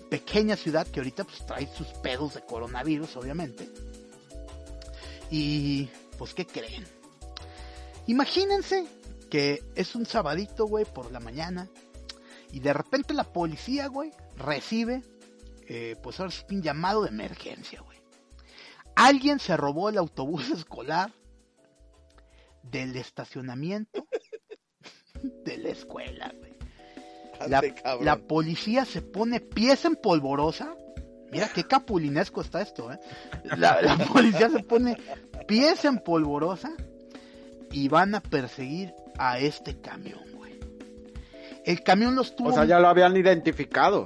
[0.10, 3.70] pequeña ciudad que ahorita pues trae sus pedos de coronavirus, obviamente.
[5.32, 6.86] Y pues ¿qué creen?
[8.08, 8.86] Imagínense
[9.30, 11.70] que es un sabadito, güey, por la mañana
[12.52, 15.02] y de repente la policía, güey, recibe
[15.68, 17.98] eh, pues ahora sí un llamado de emergencia, güey.
[18.96, 21.12] Alguien se robó el autobús escolar
[22.64, 24.08] del estacionamiento
[25.46, 26.56] de la escuela, güey.
[27.48, 27.62] La,
[28.02, 30.74] la policía se pone pies en polvorosa.
[31.32, 33.00] Mira qué capulinesco está esto, ¿eh?
[33.58, 34.98] La, la policía se pone
[35.48, 36.72] pies en polvorosa
[37.72, 40.60] y van a perseguir a este camión, güey.
[41.64, 42.50] El camión los tuvo.
[42.50, 44.06] O sea, ya lo habían identificado.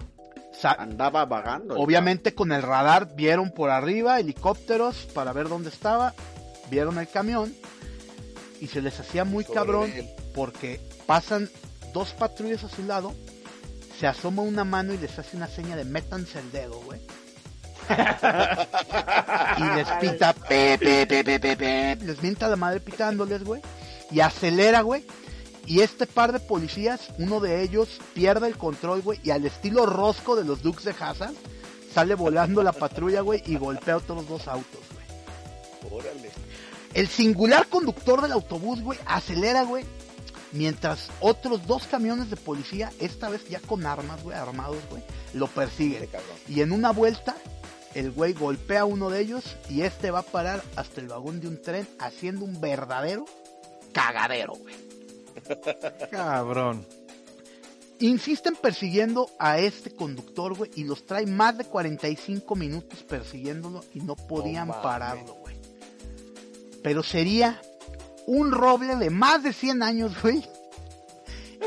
[0.63, 1.75] Andaba vagando.
[1.75, 6.13] Obviamente con el radar vieron por arriba helicópteros para ver dónde estaba,
[6.69, 7.53] vieron el camión
[8.59, 10.09] y se les hacía muy Sobre cabrón él.
[10.35, 11.49] porque pasan
[11.93, 13.13] dos patrullas a su lado,
[13.99, 17.01] se asoma una mano y les hace una seña de métanse el dedo, güey.
[19.57, 23.61] y les pita, pe, pe, pe, les mienta la madre pitándoles, güey.
[24.11, 25.05] Y acelera, güey.
[25.65, 29.85] Y este par de policías, uno de ellos pierde el control, güey, y al estilo
[29.85, 31.33] rosco de los Dukes de Hazzard,
[31.93, 35.93] sale volando la patrulla, güey, y golpea otros dos autos, güey.
[35.93, 36.31] Órale.
[36.93, 39.85] El singular conductor del autobús, güey, acelera, güey,
[40.51, 45.47] mientras otros dos camiones de policía, esta vez ya con armas, güey, armados, güey, lo
[45.47, 46.09] persiguen.
[46.47, 47.35] Y en una vuelta,
[47.93, 51.39] el güey golpea a uno de ellos y este va a parar hasta el vagón
[51.39, 53.25] de un tren haciendo un verdadero
[53.93, 54.75] cagadero, güey.
[56.11, 56.85] Cabrón.
[57.99, 63.99] Insisten persiguiendo a este conductor, güey, y los trae más de 45 minutos persiguiéndolo y
[63.99, 65.55] no podían pararlo, güey.
[66.81, 67.61] Pero sería
[68.25, 70.43] un roble de más de 100 años, güey.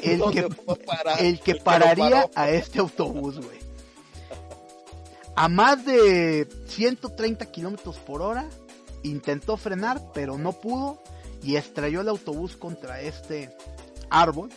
[0.03, 3.59] El ¿Dónde que, el que El pararía a este autobús, güey.
[5.37, 8.49] A más de 130 kilómetros por hora,
[9.05, 11.01] intentó frenar, pero no pudo
[11.45, 13.55] y estrelló el autobús contra este
[14.11, 14.51] árbol.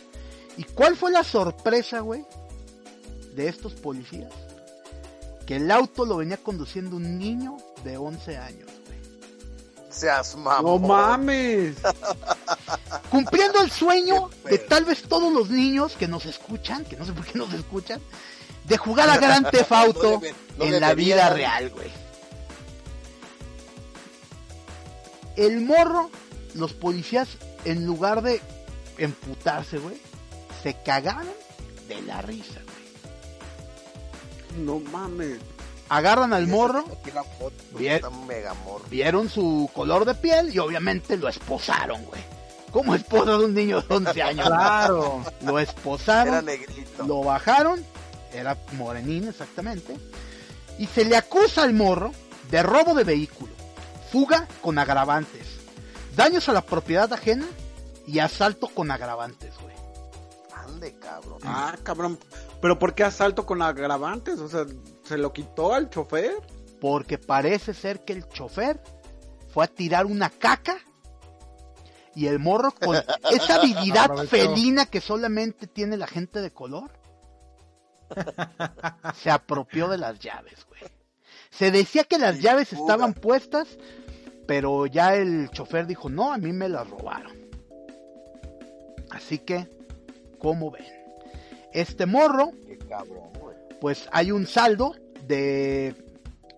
[0.56, 2.24] ¿Y cuál fue la sorpresa, güey,
[3.34, 4.32] de estos policías?
[5.46, 8.98] Que el auto lo venía conduciendo un niño de 11 años, güey.
[9.90, 10.86] Seas No mamón.
[10.86, 11.76] mames.
[13.10, 17.12] Cumpliendo el sueño de tal vez todos los niños que nos escuchan, que no sé
[17.12, 18.00] por qué nos escuchan,
[18.64, 20.20] de jugar a Gran Theft Auto
[20.58, 21.90] No no en la vida real, güey.
[25.36, 26.10] El morro,
[26.58, 27.28] los policías,
[27.64, 28.40] en lugar de
[28.98, 29.96] emputarse, güey,
[30.62, 31.32] se cagaron
[31.88, 34.64] de la risa, güey.
[34.64, 35.38] No mames.
[35.88, 37.54] Agarran al morro, Aquí la foto.
[37.78, 38.84] Está mega morro.
[38.90, 42.20] vieron su color de piel y obviamente lo esposaron, güey.
[42.70, 44.46] ¿Cómo esposa de un niño de 11 años?
[44.46, 45.22] Claro.
[45.42, 46.34] Lo esposaron.
[46.34, 47.06] Era negrito.
[47.06, 47.82] Lo bajaron,
[48.34, 49.96] era morenín exactamente,
[50.78, 52.12] y se le acusa al morro
[52.50, 53.52] de robo de vehículo,
[54.12, 55.46] fuga con agravantes,
[56.16, 57.46] daños a la propiedad ajena
[58.06, 59.74] y asalto con agravantes, güey.
[60.54, 61.40] Ande, cabrón.
[61.44, 62.18] Ah, cabrón.
[62.60, 64.38] Pero ¿por qué asalto con agravantes?
[64.40, 64.66] O sea,
[65.04, 66.34] ¿se lo quitó al chofer?
[66.80, 68.80] Porque parece ser que el chofer
[69.52, 70.76] fue a tirar una caca
[72.14, 72.96] y el morro con
[73.30, 74.30] esa habilidad Aprovechó.
[74.30, 76.90] felina que solamente tiene la gente de color
[79.14, 80.82] se apropió de las llaves, güey.
[81.50, 83.68] Se decía que las llaves estaban puestas,
[84.48, 87.36] pero ya el chofer dijo, no, a mí me las robaron.
[89.10, 89.66] Así que,
[90.38, 90.84] ¿cómo ven?
[91.72, 93.28] Este morro Qué cabrón,
[93.80, 94.94] pues hay un saldo
[95.26, 95.94] de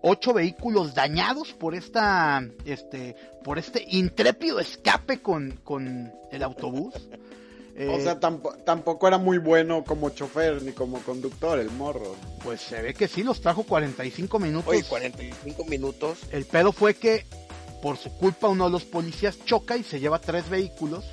[0.01, 6.93] ocho vehículos dañados por esta este por este intrépido escape con, con el autobús
[7.75, 12.15] Eh, O sea, tampo- tampoco era muy bueno como chofer ni como conductor el morro.
[12.43, 16.19] pues se ve que sí los trajo 45 minutos Oye, 45 minutos.
[16.31, 17.25] el pedo fue que
[17.81, 21.05] por su culpa uno de los policías choca y se lleva tres vehículos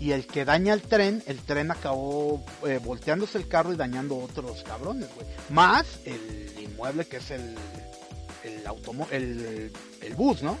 [0.00, 4.16] y el que daña el tren, el tren acabó eh, volteándose el carro y dañando
[4.18, 5.26] otros cabrones, güey.
[5.50, 7.54] Más el inmueble que es el
[8.42, 10.58] el automo el, el bus, ¿no?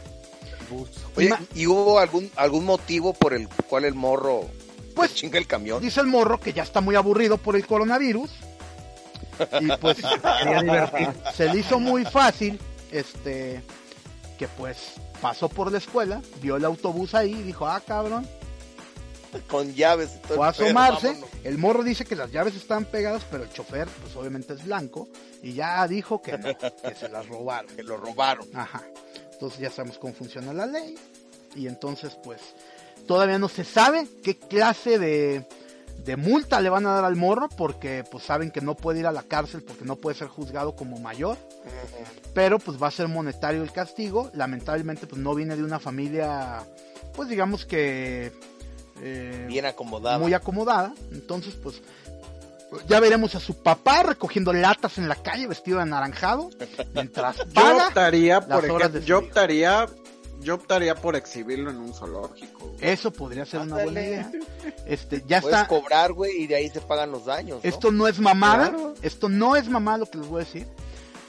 [1.16, 4.40] Oye, Ma- ¿y hubo algún algún motivo por el cual el morro
[4.94, 5.82] Pues, pues chinga el camión?
[5.82, 8.30] Dice el morro que ya está muy aburrido por el coronavirus.
[9.60, 9.98] Y pues
[10.42, 11.08] Quería divertir.
[11.34, 12.58] se le hizo muy fácil,
[12.92, 13.62] este,
[14.38, 14.92] que pues
[15.24, 18.28] pasó por la escuela, vio el autobús ahí y dijo, ah, cabrón,
[19.48, 21.06] Con llaves todo fue a asomarse.
[21.06, 21.30] vámonos.
[21.44, 25.08] El morro dice que las llaves están pegadas, pero el chofer, pues obviamente es blanco,
[25.42, 27.70] y ya dijo que no, que se las robaron.
[27.74, 28.46] Que lo robaron.
[28.54, 28.82] Ajá.
[29.32, 30.94] Entonces ya sabemos cómo funciona la ley.
[31.56, 32.42] Y entonces, pues,
[33.06, 35.46] todavía no se sabe qué clase de,
[35.98, 39.06] de multa le van a dar al morro, porque pues saben que no puede ir
[39.06, 41.36] a la cárcel porque no puede ser juzgado como mayor.
[42.34, 44.30] Pero pues va a ser monetario el castigo.
[44.34, 46.62] Lamentablemente, pues no viene de una familia,
[47.14, 48.32] pues digamos que...
[49.00, 50.18] eh, Bien acomodado.
[50.20, 50.92] muy acomodada.
[51.12, 51.80] Entonces, pues
[52.88, 56.50] ya veremos a su papá recogiendo latas en la calle vestido de anaranjado
[56.92, 59.86] mientras Yo optaría por ejemplo, yo optaría,
[60.44, 62.68] yo optaría por exhibirlo en un zoológico.
[62.68, 62.76] güey.
[62.80, 64.30] Eso podría ser una buena idea.
[64.86, 65.68] Este, ya Puedes está.
[65.68, 67.64] cobrar, güey, y de ahí se pagan los daños.
[67.64, 67.68] ¿no?
[67.68, 68.68] Esto no es mamada.
[68.68, 68.94] Claro.
[69.00, 70.66] Esto no es mamada lo que les voy a decir.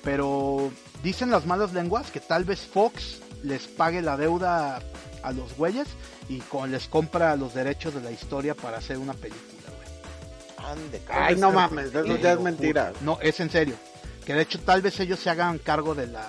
[0.03, 4.81] Pero dicen las malas lenguas que tal vez Fox les pague la deuda
[5.23, 5.87] a los güeyes
[6.27, 10.71] y con, les compra los derechos de la historia para hacer una película, güey.
[10.71, 11.01] Ande.
[11.09, 12.91] Ay, no mames, eso ya es mentira.
[13.01, 13.75] No, es en serio.
[14.25, 16.27] Que de hecho tal vez ellos se hagan cargo de la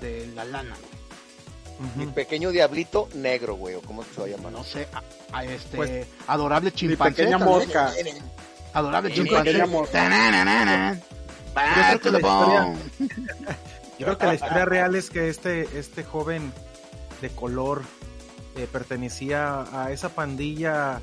[0.00, 0.91] de la lana, güey.
[1.96, 2.14] Mi Ujú.
[2.14, 4.52] pequeño diablito negro, güey, o cómo se va a llamar.
[4.52, 5.02] No sé, a,
[5.38, 7.14] a este Pues, adorable Mi chimpancé.
[7.22, 7.56] pequeña tal vez.
[7.66, 7.92] mosca.
[8.74, 9.52] Adorable Mi chimpancé.
[9.52, 9.66] pequeña.
[11.54, 12.74] Back creo que la historia-.
[13.98, 16.52] Yo creo que la historia real es que este, este joven
[17.20, 17.82] de color
[18.56, 21.00] eh, pertenecía a esa pandilla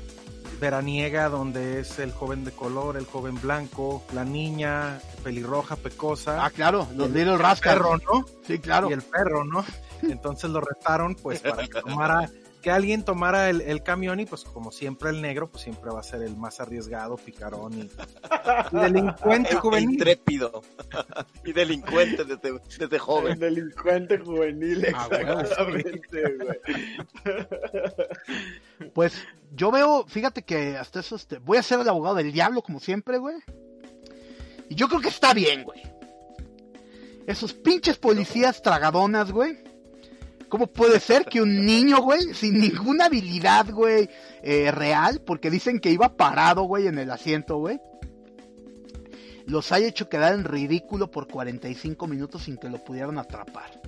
[0.60, 6.50] veraniega donde es el joven de color, el joven blanco, la niña pelirroja, pecosa, Ah,
[6.50, 7.76] claro, los El Little Rascals.
[7.78, 8.24] perro, ¿no?
[8.46, 8.90] Sí, claro.
[8.90, 9.64] Y el perro, ¿no?
[10.02, 12.30] Entonces lo retaron pues para que tomara,
[12.62, 16.00] que alguien tomara el, el camión y pues como siempre el negro pues siempre va
[16.00, 17.90] a ser el más arriesgado, picarón y,
[18.72, 19.92] y delincuente juvenil.
[19.92, 20.62] intrépido.
[21.44, 23.38] y delincuente desde, desde El joven.
[23.38, 26.58] delincuente juvenil, Ah, bueno, exactamente, güey.
[28.94, 29.14] Pues
[29.52, 32.80] yo veo, fíjate que hasta eso, este, voy a ser el abogado del diablo como
[32.80, 33.36] siempre, güey.
[34.68, 35.80] Y yo creo que está bien, güey.
[37.26, 39.58] Esos pinches policías tragadonas, güey.
[40.50, 44.10] ¿Cómo puede ser que un niño, güey, sin ninguna habilidad, güey,
[44.42, 47.80] eh, real, porque dicen que iba parado, güey, en el asiento, güey,
[49.46, 53.80] los haya hecho quedar en ridículo por 45 minutos sin que lo pudieran atrapar?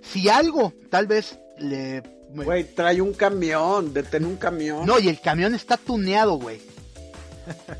[0.00, 2.02] Si algo, tal vez le...
[2.30, 4.86] Güey, trae un camión, detén un camión.
[4.86, 6.60] No, y el camión está tuneado, güey.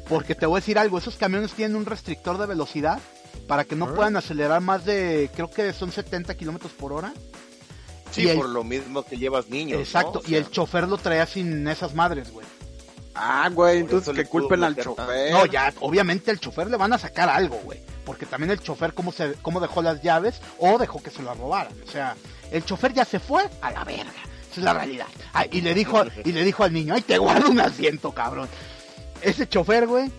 [0.08, 3.00] Porque te voy a decir algo, esos camiones tienen un restrictor de velocidad
[3.48, 7.14] para que no puedan acelerar más de, creo que son 70 kilómetros por hora.
[8.16, 9.78] Sí, Y el- por lo mismo que llevas niños.
[9.78, 10.20] Exacto, ¿no?
[10.20, 12.46] O y el chofer lo traía sin esas madres, güey.
[13.14, 15.32] Ah, güey, entonces que culpen al chofer.
[15.32, 17.80] No, ya, obviamente el chofer le van a sacar algo, güey.
[18.04, 21.36] Porque también el chofer cómo, se, cómo dejó las llaves o dejó que se las
[21.36, 21.72] robaran.
[21.86, 22.14] O sea,
[22.50, 24.12] el chofer ya se fue a la verga.
[24.50, 25.06] Esa es la realidad.
[25.34, 28.48] Ah, y, le dijo, y le dijo al niño, ay, te guardo un asiento, cabrón.
[29.22, 30.10] Ese chofer, güey,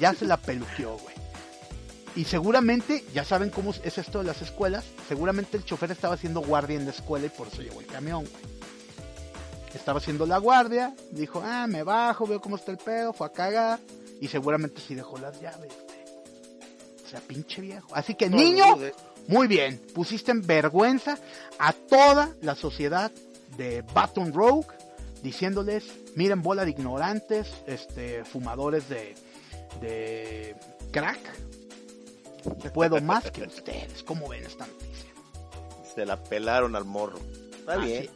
[0.00, 1.13] ya se la peluqueó, güey.
[2.16, 6.40] Y seguramente, ya saben cómo es esto de las escuelas, seguramente el chofer estaba haciendo
[6.40, 8.54] guardia en la escuela y por eso llegó el camión, güey.
[9.74, 13.30] Estaba haciendo la guardia, dijo, ah, me bajo, veo cómo está el pedo, fue a
[13.30, 13.80] cagar,
[14.20, 15.98] y seguramente sí dejó las llaves, güey.
[17.04, 17.88] O sea, pinche viejo.
[17.92, 18.78] Así que, no niño,
[19.26, 21.18] muy bien, pusiste en vergüenza
[21.58, 23.10] a toda la sociedad
[23.56, 24.68] de Baton Rogue,
[25.22, 29.16] diciéndoles, miren bola de ignorantes, este, fumadores de,
[29.80, 30.54] de
[30.92, 31.18] crack.
[32.72, 34.02] Puedo más que ustedes.
[34.02, 35.10] ¿Cómo ven esta noticia?
[35.94, 37.18] Se la pelaron al morro.
[37.58, 38.04] Está Así bien.
[38.04, 38.10] es.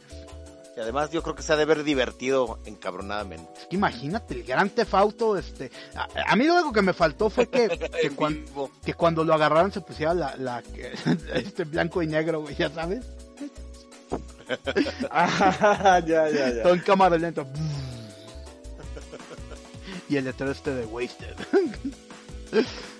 [0.77, 3.49] Y además yo creo que se ha de ver divertido encabronadamente.
[3.57, 5.71] Es que imagínate, el gran tefauto, este...
[5.95, 7.67] A, a mí lo único que me faltó fue que,
[8.85, 10.63] que cuando lo agarraron se pusiera la, la
[11.33, 13.05] este blanco y negro, güey, ya sabes.
[15.11, 16.63] Ah, ya, ya, ya.
[16.63, 17.45] Todo en cámara lenta.
[20.09, 21.35] Y el letrero este de Wasted.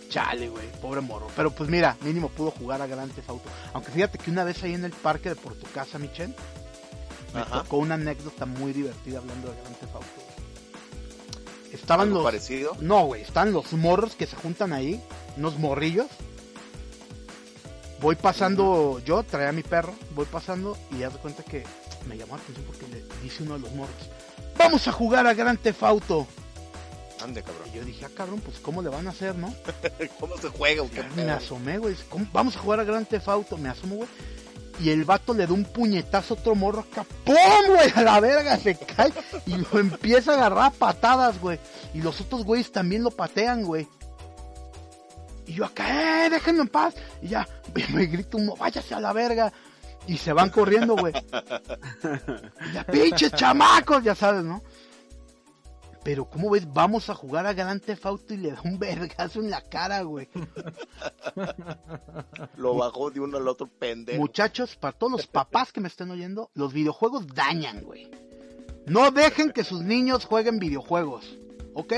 [0.09, 1.27] Chale, güey, pobre morro.
[1.35, 3.49] Pero pues mira, mínimo pudo jugar a Grand Theft Auto.
[3.73, 6.33] Aunque fíjate que una vez ahí en el parque de por tu casa, Michelle,
[7.33, 7.61] me Ajá.
[7.63, 10.07] tocó una anécdota muy divertida hablando de Grand Theft Auto.
[11.71, 12.23] Estaban Algo los...
[12.25, 12.75] parecido.
[12.81, 14.99] No, güey, están los morros que se juntan ahí,
[15.37, 16.07] unos morrillos.
[18.01, 21.65] Voy pasando, yo traía a mi perro, voy pasando y ya de cuenta que
[22.07, 23.93] me llamó la atención porque le dice uno de los morros,
[24.57, 26.25] vamos a jugar a Gran Theft Auto.
[27.23, 27.67] Ande, cabrón.
[27.73, 29.53] Y yo dije, ah, cabrón, pues ¿cómo le van a hacer, no?
[30.19, 30.81] ¿Cómo se juega?
[30.83, 31.33] o qué Me pedo?
[31.33, 31.95] asomé, güey,
[32.31, 34.09] vamos a jugar a Gran Theft Auto, me asomo, güey.
[34.81, 37.35] Y el vato le da un puñetazo a otro morro acá, ¡pum,
[37.67, 37.91] güey!
[37.95, 39.11] A la verga se cae
[39.45, 41.59] y lo empieza a agarrar a patadas, güey.
[41.93, 43.87] Y los otros güeyes también lo patean, güey.
[45.47, 46.29] Y yo acá, ¡eh!
[46.29, 46.93] Déjenlo en paz.
[47.21, 47.45] Y ya,
[47.93, 49.51] me grita uno, váyase a la verga.
[50.07, 51.13] Y se van corriendo, güey.
[52.69, 54.63] Y ya, pinches chamacos, ya sabes, ¿no?
[56.09, 56.65] Pero, ¿cómo ves?
[56.73, 60.01] Vamos a jugar a Gran Theft Auto y le da un vergazo en la cara,
[60.01, 60.27] güey.
[62.57, 64.19] Lo bajó de uno al otro pendejo.
[64.19, 68.09] Muchachos, para todos los papás que me estén oyendo, los videojuegos dañan, güey.
[68.87, 71.37] No dejen que sus niños jueguen videojuegos,
[71.75, 71.93] ¿ok?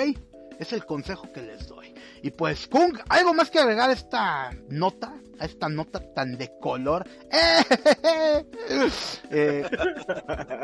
[0.60, 1.91] Es el consejo que les doy.
[2.24, 5.14] Y pues, Kung, ¿algo más que agregar a esta nota?
[5.40, 7.08] A esta nota tan de color.
[9.34, 9.64] Eh,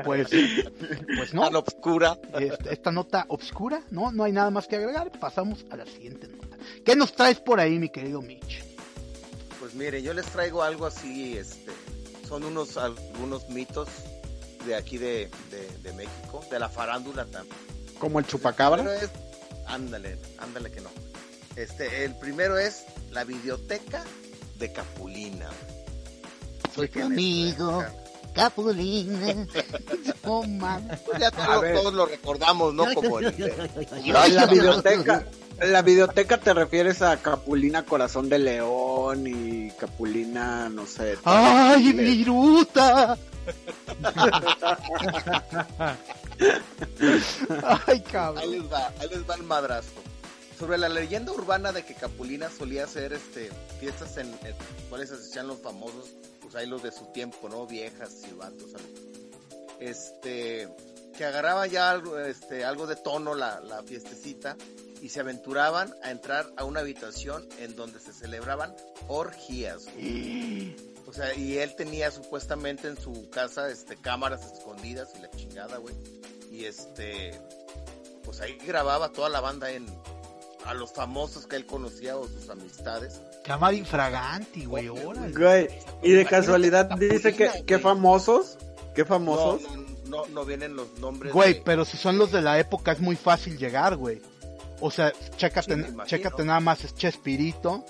[0.03, 0.27] pues,
[1.17, 1.43] pues no.
[1.43, 2.17] Tan obscura.
[2.37, 4.11] Esta, esta nota obscura, ¿no?
[4.11, 5.09] No hay nada más que agregar.
[5.19, 6.57] Pasamos a la siguiente nota.
[6.85, 8.61] ¿Qué nos traes por ahí, mi querido Mitch?
[9.59, 11.71] Pues mire, yo les traigo algo así, este,
[12.27, 13.87] son unos algunos mitos
[14.65, 17.55] de aquí de, de, de México, de la farándula también.
[17.99, 18.95] Como el Pero chupacabra.
[18.95, 19.09] es,
[19.65, 20.89] ándale, ándale que no.
[21.57, 24.03] Este, el primero es la videoteca
[24.59, 25.49] de Capulina.
[26.75, 27.83] Soy tu amigo,
[28.33, 29.47] Capulina.
[30.29, 30.85] Oh, man.
[31.05, 32.85] Pues ya todos, lo recordamos, ¿no?
[32.93, 33.33] Como el
[34.05, 35.25] No, la biblioteca.
[35.61, 41.17] La biblioteca te refieres a Capulina Corazón de León y Capulina, no sé.
[41.23, 43.17] ¡Ay, viruta!
[47.63, 48.51] ¡Ay, Ahí cabrón!
[48.51, 50.06] les va, ahí les va el madrazo.
[50.57, 54.55] Sobre la leyenda urbana de que Capulina solía hacer este fiestas en, en
[54.89, 57.67] cuales asistían los famosos, pues los de su tiempo, ¿no?
[57.67, 58.87] Viejas, silbatos, algo.
[59.79, 60.67] este,
[61.15, 64.55] que agarraba ya algo, este, algo de tono la, fiestecita
[65.01, 68.75] y se aventuraban a entrar a una habitación en donde se celebraban
[69.07, 69.87] orgías.
[71.05, 75.77] O sea, y él tenía supuestamente en su casa este cámaras escondidas y la chingada,
[75.77, 75.95] güey.
[76.51, 77.39] Y este
[78.23, 79.85] pues ahí grababa toda la banda en
[80.67, 83.21] a los famosos que él conocía o sus amistades.
[83.43, 85.31] Cámara infraganti, güey, órale.
[85.33, 85.67] Güey,
[86.03, 88.57] y de casualidad dice que, qué famosos,
[88.93, 89.61] qué famosos.
[89.61, 91.31] no, no, no vienen los nombres.
[91.33, 94.21] Güey, de- pero si son los de la época es muy fácil llegar, güey.
[94.79, 97.83] O sea, chécate, Sí, chécate nada más, es Chespirito,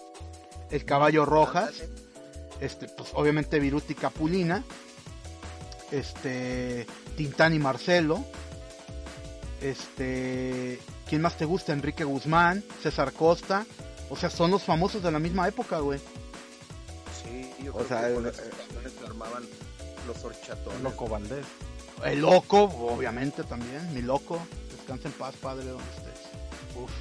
[0.72, 1.74] el caballo rojas,
[2.62, 4.63] este, pues obviamente Viruti Capulina,
[5.92, 6.86] este,
[7.16, 8.24] Tintán y Marcelo,
[9.62, 11.74] este, ¿quién más te gusta?
[11.74, 13.65] Enrique Guzmán, César Costa,
[14.10, 16.00] o sea, son los famosos de la misma época, güey.
[17.24, 19.43] Sí, yo O creo sea, que con el- esos cabrones se armaban
[20.08, 20.82] los horchatones.
[20.82, 21.46] Loco Valdés.
[22.06, 24.39] El loco, obviamente también, mi loco,
[24.76, 26.22] descansa en paz, padre, donde estés.
[26.76, 26.91] Uf.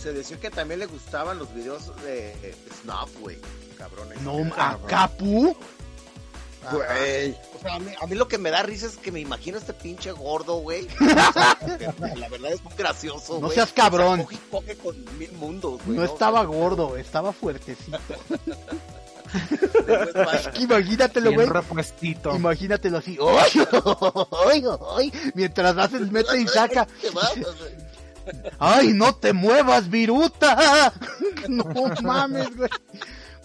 [0.00, 3.38] Se decía que también le gustaban los videos de Snuff, güey.
[3.78, 4.20] Cabrones.
[4.20, 5.56] No, a Capu.
[6.70, 7.36] Güey.
[7.54, 9.56] O sea, a mí, a mí lo que me da risa es que me imagino
[9.56, 10.86] a este pinche gordo, güey.
[11.00, 14.20] O sea, que la verdad es muy gracioso, No seas cabrón.
[14.20, 15.98] O sea, coge y coge con mil mundos, güey.
[15.98, 17.98] No estaba sea, gordo, estaba fuertecito.
[20.60, 21.48] imagínatelo, Bien güey.
[21.48, 22.36] repuestito.
[22.36, 23.18] Imagínatelo así.
[23.20, 23.66] ¡Ay,
[24.50, 24.64] ay,
[24.96, 25.12] ay!
[25.34, 26.86] Mientras haces mete y saca.
[28.58, 30.92] ¡Ay, no te muevas, viruta!
[31.48, 31.64] No
[32.02, 32.70] mames, güey.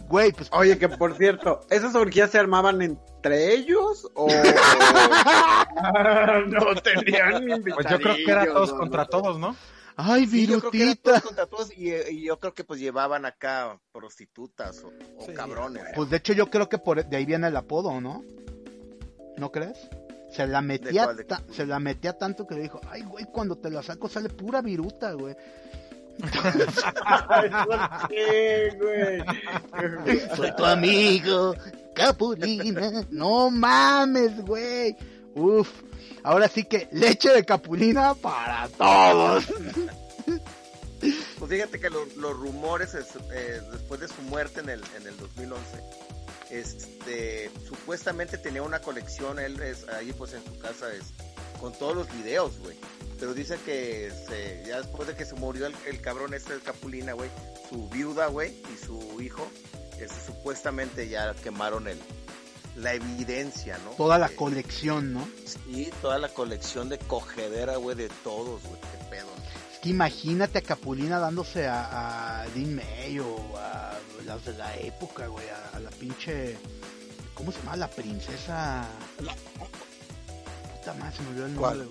[0.07, 2.81] Güey, pues Oye, que por cierto, ¿esas orgías se armaban
[3.27, 4.27] entre ellos o
[6.47, 9.55] no tenían Pues yo creo que era todos contra todos, ¿no?
[9.95, 11.09] ¡Ay, Sí, yo creo que eran virutita!
[11.11, 15.33] todos contra todos y, y yo creo que pues llevaban acá prostitutas o, o Sí.
[15.33, 15.83] cabrones.
[15.95, 18.23] Pues de hecho yo creo que por de ahí viene el apodo, ¿no?
[19.37, 19.89] ¿No crees?
[20.31, 23.25] Se la metía, cuál, de ta- se la metía tanto que le dijo, ay, güey,
[23.25, 25.35] cuando te la saco sale pura viruta, güey.
[30.35, 31.55] Soy tu amigo,
[31.93, 33.05] Capulina.
[33.09, 34.95] No mames, güey.
[35.35, 35.69] Uf,
[36.23, 39.45] ahora sí que leche de capulina para todos.
[41.39, 45.05] Pues fíjate que lo- los rumores es- eh, después de su muerte en el, en
[45.07, 45.79] el 2011,
[46.49, 51.03] este, supuestamente tenía una colección, él es ahí pues en su casa es
[51.61, 52.75] con todos los videos, güey.
[53.19, 56.59] Pero dice que se- ya después de que se murió el, el cabrón este de
[56.59, 57.29] Capulina, güey,
[57.69, 59.47] su viuda, güey, y su hijo,
[59.99, 61.99] este, supuestamente ya quemaron el
[62.75, 63.89] la evidencia, ¿no?
[63.91, 65.27] Toda la Eh, colección, ¿no?
[65.45, 69.27] Sí, toda la colección de cogedera, güey, de todos, güey, qué pedo.
[69.73, 74.75] Es que imagínate a Capulina dándose a, a Lin May o a las de la
[74.77, 76.55] época, güey, a, a la pinche...
[77.33, 77.77] ¿Cómo se llama?
[77.77, 78.87] La princesa...
[79.17, 81.89] Puta madre, se me olvidó el güey.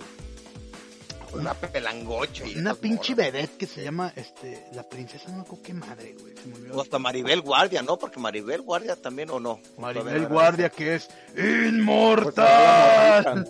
[1.41, 2.47] Una pelangocha.
[2.47, 6.47] y Una pinche vedette que se llama, este, la princesa, no qué madre, güey, se
[6.49, 6.77] me olvidó.
[6.77, 7.99] O hasta Maribel Guardia, ¿no?
[7.99, 9.61] Porque Maribel Guardia también, ¿o no?
[9.79, 13.49] Maribel Guardia, que es Pues, inmortal.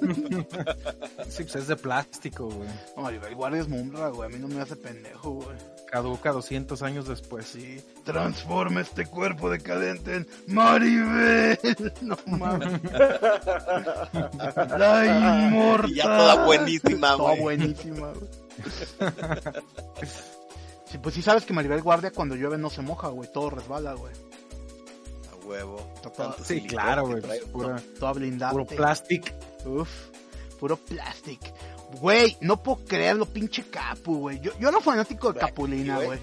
[1.28, 2.68] Sí, pues es de plástico, güey.
[2.96, 5.56] No, Maribel Guardia es Mumra, güey, a mí no me hace pendejo, güey.
[5.90, 7.46] Caduca 200 años después.
[7.46, 11.58] Sí, transforma este cuerpo decadente en Maribel.
[12.02, 12.80] No mames.
[14.78, 15.90] La inmortal.
[15.90, 17.56] Y ya toda buenísima, Toda güey.
[17.84, 18.12] Güey.
[20.90, 23.94] Sí, pues sí sabes que Maribel Guardia cuando llueve no se moja, güey, todo resbala,
[23.94, 24.12] güey.
[25.32, 25.92] A huevo.
[26.00, 27.20] Toda- Sí, claro, güey.
[27.22, 28.52] pues, Pura, Toda blindada.
[28.52, 29.26] puro plástico.
[29.64, 29.88] Uf,
[30.60, 31.40] puro plastic.
[32.00, 34.38] Güey, no puedo creerlo, pinche Capu, güey.
[34.40, 36.06] Yo, yo era fanático de Güey, Capulina, güey.
[36.06, 36.18] güey.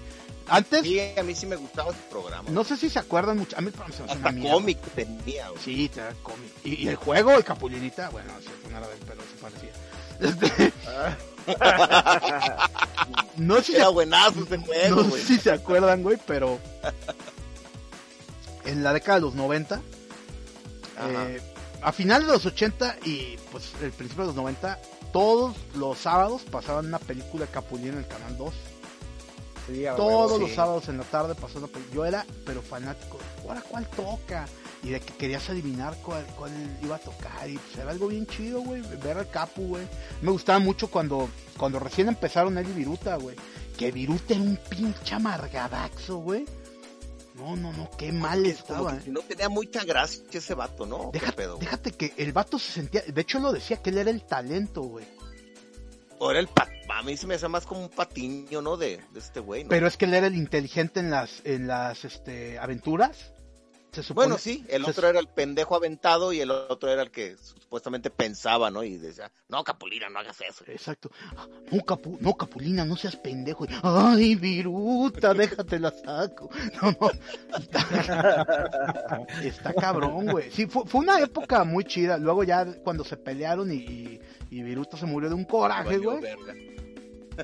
[0.46, 2.48] Antes, Sí, a mí sí me gustaba ese programa.
[2.50, 3.56] no sé si se acuerdan mucho.
[3.58, 5.62] A mí el programa se me una Hasta cómic tenía, güey.
[5.62, 6.50] Sí, te da cómic.
[6.64, 9.72] Y, y el juego, el Capulinita, bueno, sí, no era de él, pero se parecía.
[10.20, 10.72] Este,
[13.36, 15.20] no sé si Era se, buenazo ese juego, no güey.
[15.22, 16.58] sé si se acuerdan, güey, pero
[18.64, 19.74] en la década de los 90,
[20.96, 21.30] Ajá.
[21.30, 21.42] eh,
[21.82, 24.80] a finales de los 80 y pues el principio de los 90,
[25.12, 28.54] todos los sábados pasaban una película de Capulina en el canal 2.
[29.66, 30.38] Sí, a Todos huevo.
[30.40, 30.56] los sí.
[30.56, 31.94] sábados en la tarde pasó una película.
[31.94, 33.18] Yo era, pero fanático.
[33.48, 34.46] ¿Ahora cuál toca?
[34.84, 37.48] Y de que querías adivinar cuál, cuál iba a tocar.
[37.48, 38.82] Y pues era algo bien chido, güey.
[39.02, 39.88] Ver al Capu, güey.
[40.20, 43.34] Me gustaba mucho cuando, cuando recién empezaron él y Viruta, güey.
[43.78, 46.44] Que Viruta era un pinche amargadaxo, güey.
[47.34, 49.12] No, no, no, qué mal estaba, que eh.
[49.12, 51.10] no tenía mucha gracia ese vato, ¿no?
[51.10, 51.56] ¿Qué Déjate, pedo?
[51.56, 53.02] déjate que el vato se sentía.
[53.02, 55.06] De hecho, lo decía que él era el talento, güey.
[56.18, 56.68] O era el pat...
[56.90, 58.76] A mí se me hace más como un patiño, ¿no?
[58.76, 59.70] De, de este güey, ¿no?
[59.70, 63.32] Pero es que él era el inteligente en las, en las este, aventuras.
[63.94, 64.26] Se supone.
[64.26, 67.36] Bueno, sí, el se- otro era el pendejo aventado y el otro era el que
[67.36, 68.82] supuestamente pensaba, ¿no?
[68.82, 70.64] Y decía, no, Capulina, no hagas eso.
[70.66, 71.10] Exacto.
[71.70, 73.66] No, Capu, no, Capulina, no seas pendejo.
[73.82, 76.50] Ay, Viruta, déjate la saco.
[76.82, 77.10] No, no.
[77.58, 80.50] Está, está cabrón, güey.
[80.50, 82.18] Sí, fue, fue una época muy chida.
[82.18, 84.20] Luego ya cuando se pelearon y, y,
[84.50, 86.20] y Viruta se murió de un coraje, güey.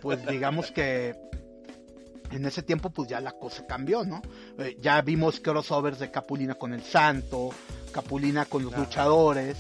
[0.02, 1.16] Pues digamos que
[2.30, 4.22] en ese tiempo pues ya la cosa cambió, ¿no?
[4.58, 7.50] Eh, ya vimos crossovers de Capulina con el Santo,
[7.92, 9.56] Capulina con los luchadores,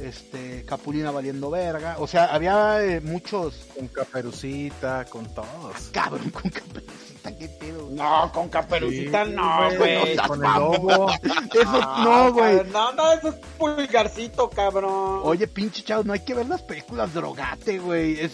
[0.00, 1.96] este, Capulina valiendo verga.
[1.98, 5.90] O sea, había eh, muchos Con caperucita, con todos.
[5.92, 7.88] cabrón con caperucita, qué pedo.
[7.90, 10.16] No, con caperucita Sí, no, güey.
[10.16, 11.10] no, Con el lobo.
[11.10, 12.56] Eso no, güey.
[12.56, 15.20] cabrón, No, no, eso es pulgarcito, cabrón.
[15.24, 18.18] Oye, pinche chavo, no hay que ver las películas drogate, güey.
[18.20, 18.32] Es-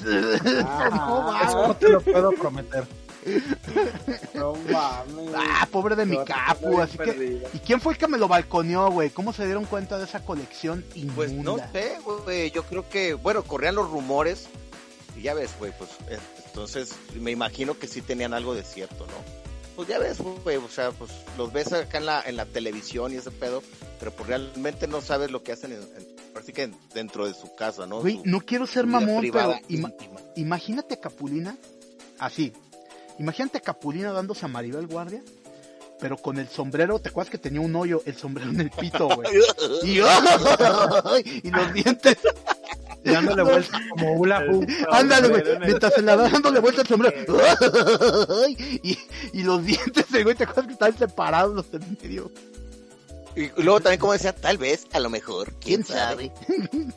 [0.65, 1.41] Ah, no va.
[1.43, 2.87] Eso no te lo puedo prometer.
[4.35, 5.35] No mames.
[5.37, 7.43] Ah, pobre de mi capu, así que...
[7.53, 9.11] ¿Y quién fue el que me lo balconeó, güey?
[9.11, 11.15] ¿Cómo se dieron cuenta de esa colección inmunda?
[11.17, 12.51] Pues no sé, güey.
[12.51, 14.47] Yo creo que, bueno, corrían los rumores.
[15.17, 19.05] Y ya ves, güey, pues eh, entonces me imagino que sí tenían algo de cierto,
[19.07, 19.39] ¿no?
[19.75, 23.13] Pues ya ves, güey, o sea, pues los ves acá en la, en la televisión
[23.13, 23.63] y ese pedo,
[23.99, 26.07] pero pues realmente no sabes lo que hacen, en, en-
[26.37, 28.01] así que dentro de su casa, ¿no?
[28.01, 30.21] Güey, Su- no quiero ser mamón, privada pero ima- íntima.
[30.37, 31.57] imagínate a Capulina
[32.19, 32.53] así.
[33.19, 35.23] Imagínate a Capulina dándose a Maribel Guardia,
[36.01, 38.03] pero con el sombrero, ¿te acuerdas que tenía un hoyo?
[38.07, 39.29] El sombrero en el pito, güey.
[39.83, 39.99] Y,
[41.49, 42.19] y los dientes,
[43.05, 44.45] Y dándole vuelta como hula
[44.93, 47.17] ándale, güey, en mientras se la va dándole vuelta el sombrero.
[48.49, 48.99] Y,
[49.33, 52.31] y los dientes, güey, ¿te acuerdas que estaban separados los del medio?
[53.39, 56.33] Y luego también como decía, tal vez, a lo mejor, quién, ¿Quién sabe?
[56.35, 56.89] sabe.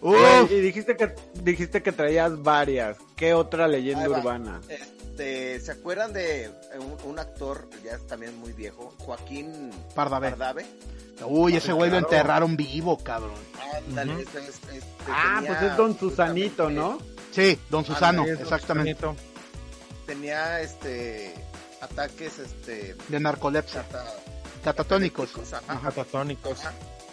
[0.00, 2.96] Uf, y dijiste que dijiste que traías varias.
[3.14, 4.60] ¿Qué otra leyenda urbana?
[4.68, 6.50] Este, ¿se acuerdan de
[6.80, 10.30] un, un actor, ya es también muy viejo, Joaquín Pardave.
[10.30, 10.66] Pardave?
[11.24, 13.38] Uy, ese güey lo enterraron vivo, cabrón.
[13.76, 16.98] Ándale, este, este, este, Ah, pues es Don Susanito, ¿no?
[17.30, 18.96] Sí, don Susano, exactamente.
[20.04, 21.32] Tenía este
[21.80, 23.84] ataques este De narcolepsia.
[24.64, 25.30] Catatónicos.
[25.52, 25.62] ajá.
[25.68, 25.88] Ajá.
[25.90, 26.60] Catatónicos.
[26.60, 26.72] Ajá.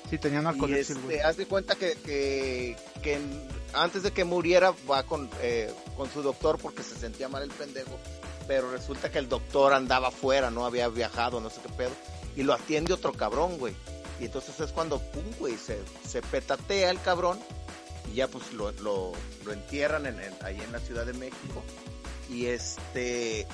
[0.10, 3.20] Sí, tenía Y narcolepsia este, haz de cuenta que, que, que
[3.74, 7.50] antes de que muriera va con, eh, con su doctor porque se sentía mal el
[7.52, 7.98] pendejo,
[8.48, 11.92] pero resulta que el doctor andaba afuera, no había viajado, no sé qué pedo,
[12.36, 13.74] y lo atiende otro cabrón, güey.
[14.20, 17.40] Y entonces es cuando, pum, güey, se, se petatea el cabrón
[18.12, 19.14] y ya pues lo, lo,
[19.46, 21.64] lo entierran en, en- ahí en la Ciudad de México.
[22.30, 23.48] Y este,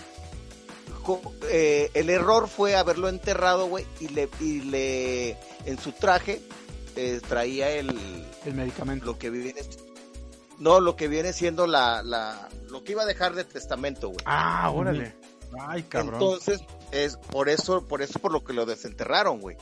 [1.49, 6.41] eh, el error fue haberlo enterrado, güey, y le, y le, en su traje
[6.95, 7.97] eh, traía el,
[8.45, 9.05] El medicamento.
[9.05, 9.61] lo que viene,
[10.59, 14.19] no, lo que viene siendo la, la, lo que iba a dejar de testamento, güey.
[14.25, 15.15] Ah, órale.
[15.59, 16.15] Ay, cabrón.
[16.15, 19.57] Entonces, es por eso, por eso por lo que lo desenterraron, güey.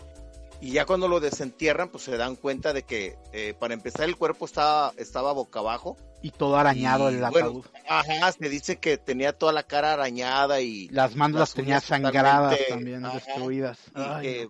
[0.66, 4.16] Y ya cuando lo desentierran, pues se dan cuenta de que, eh, para empezar, el
[4.18, 5.95] cuerpo estaba, estaba boca abajo.
[6.24, 7.66] Y todo arañado Y, el bueno, ataúd.
[7.88, 12.57] Ajá, se dice que tenía toda la cara arañada y, Las manos las tenía sangradas
[12.68, 13.13] también, ajá.
[13.16, 13.78] destruidas.
[13.95, 14.49] y Ay, que,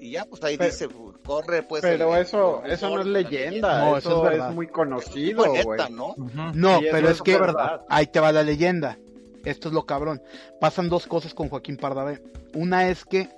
[0.00, 0.88] y ya, pues ahí Pero- dice,
[1.24, 1.80] corre, pues.
[1.80, 4.50] Pero el- eso, el- eso no es leyenda, No, eso eso, es es, verdad.
[4.52, 5.64] muy conocido, güey.
[5.64, 6.16] neta, ¿no?
[6.54, 7.82] No, Sí, pero es que verdad.
[7.88, 8.98] ahí te va la leyenda.
[9.44, 10.20] Esto es lo cabrón.
[10.60, 12.20] Pasan dos cosas con Joaquín Pardavé.
[12.54, 13.28] Una es que.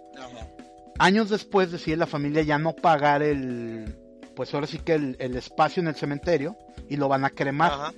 [0.99, 3.97] Años después decide la familia ya no pagar el,
[4.35, 6.57] pues ahora sí que el, el espacio en el cementerio
[6.89, 7.73] y lo van a cremar.
[7.73, 7.95] Ajá.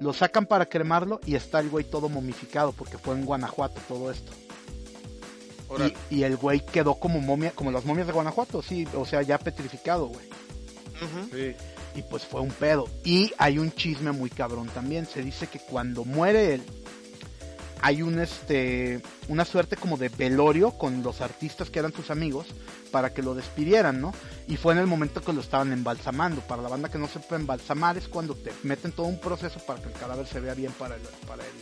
[0.00, 4.10] Lo sacan para cremarlo y está el güey todo momificado porque fue en Guanajuato todo
[4.10, 4.32] esto.
[6.10, 9.22] Y, y el güey quedó como momia, como las momias de Guanajuato, sí, o sea,
[9.22, 10.26] ya petrificado, güey.
[11.02, 11.36] Ujú.
[11.36, 11.54] Sí.
[11.94, 12.88] Y pues fue un pedo.
[13.04, 15.04] Y hay un chisme muy cabrón también.
[15.06, 16.62] Se dice que cuando muere él,
[17.82, 22.46] hay un este una suerte como de velorio con los artistas que eran sus amigos
[22.90, 24.12] para que lo despidieran, ¿no?
[24.46, 26.40] Y fue en el momento que lo estaban embalsamando.
[26.42, 29.80] Para la banda que no sepa embalsamar es cuando te meten todo un proceso para
[29.80, 31.52] que el cadáver se vea bien para el para el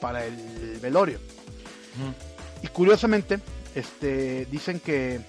[0.00, 1.18] para el velorio.
[2.62, 3.40] Y curiosamente,
[3.74, 5.20] este dicen que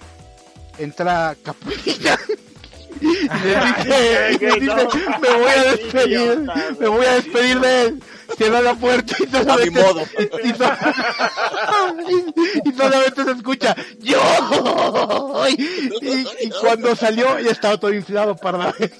[0.78, 2.18] entra Capulina
[3.00, 4.88] dice, y le dice,
[5.20, 6.38] me voy a despedir,
[6.80, 8.02] me voy a despedir de él.
[8.36, 10.00] Cierra la puerta y A mi solamente, modo.
[10.42, 10.74] y, so-
[12.64, 14.20] y solamente se escucha yo
[15.50, 18.90] y, y cuando salió ya estaba todo inflado para de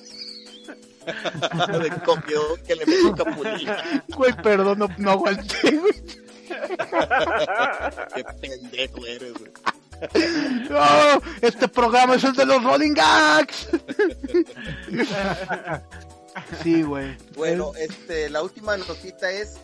[2.04, 4.02] copión que le metió capulina.
[4.08, 5.92] güey perdón no, no aguanté güey.
[8.14, 9.50] Qué pendejo eres, güey.
[10.70, 13.68] No, este programa es el de los Rolling Gags
[16.62, 19.54] sí güey Bueno, este, la última notita es,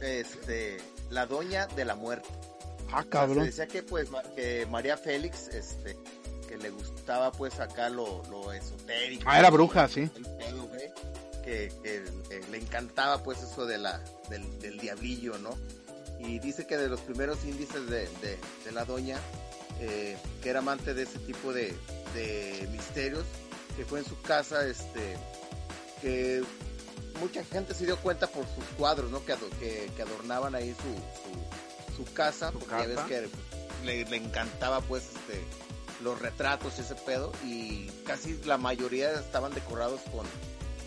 [0.00, 0.78] este,
[1.10, 2.28] la doña de la muerte.
[2.92, 5.96] ah Se cabrón decía que, pues, que María Félix, este,
[6.48, 9.24] que le gustaba, pues, acá lo, lo esotérico.
[9.26, 10.90] ah era bruja sí El pedo, güey,
[11.44, 11.96] que, que,
[12.30, 15.50] eh, le encantaba, pues, eso de la, del, del diablillo, ¿no?
[16.18, 19.18] Y dice que de los primeros índices de, de, de la doña,
[19.80, 21.74] eh, que era amante de ese tipo de,
[22.14, 23.24] de misterios,
[23.76, 25.16] que fue en su casa, este,
[26.00, 26.42] que
[27.20, 29.24] mucha gente se dio cuenta por sus cuadros, ¿no?
[29.24, 33.28] Que, que, que adornaban ahí su, su, su casa, porque ya ves que
[33.84, 35.42] le, le encantaba, pues, este,
[36.02, 40.26] los retratos y ese pedo, y casi la mayoría estaban decorados con,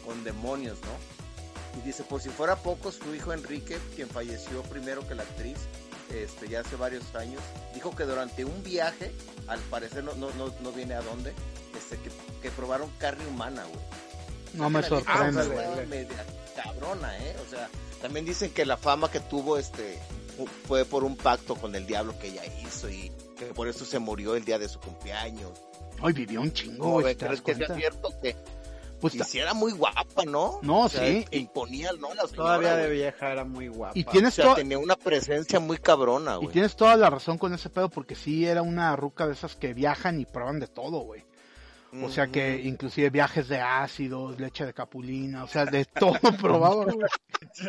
[0.06, 1.80] con demonios, ¿no?
[1.80, 5.58] Y dice, por si fuera poco, su hijo Enrique, quien falleció primero que la actriz,
[6.12, 7.42] este, ya hace varios años,
[7.74, 9.12] dijo que durante un viaje,
[9.48, 11.34] al parecer no, no, no, no viene a dónde,
[11.78, 12.10] este, que,
[12.42, 13.86] que probaron carne humana, güey.
[14.54, 15.66] no me sorprende o sea, güey.
[15.66, 16.26] estaba media
[16.56, 17.36] cabrona, ¿eh?
[17.46, 17.70] O sea,
[18.02, 19.98] también dicen que la fama que tuvo, este,
[20.38, 23.86] fu- fue por un pacto con el diablo que ella hizo y que por eso
[23.86, 25.52] se murió el día de su cumpleaños.
[26.02, 27.18] Hoy vivió un chingo ¿Cómo güey ven?
[27.18, 28.36] ¿te ¿Crees que sea cierto que
[29.04, 30.60] pues y si era muy guapa, ¿no?
[30.62, 31.26] No, O sea, sí.
[31.30, 32.14] que imponía, ¿no?
[32.14, 33.92] La señora, Todavía de vieja era muy guapa.
[34.00, 36.48] y O sea, tenía una presencia muy cabrona, Y güey.
[36.54, 39.74] tienes toda la razón con ese pedo porque sí era una ruca de esas que
[39.74, 41.26] viajan y prueban de todo, güey.
[42.02, 46.98] O sea que inclusive viajes de ácidos, leche de capulina, o sea, de todo güey.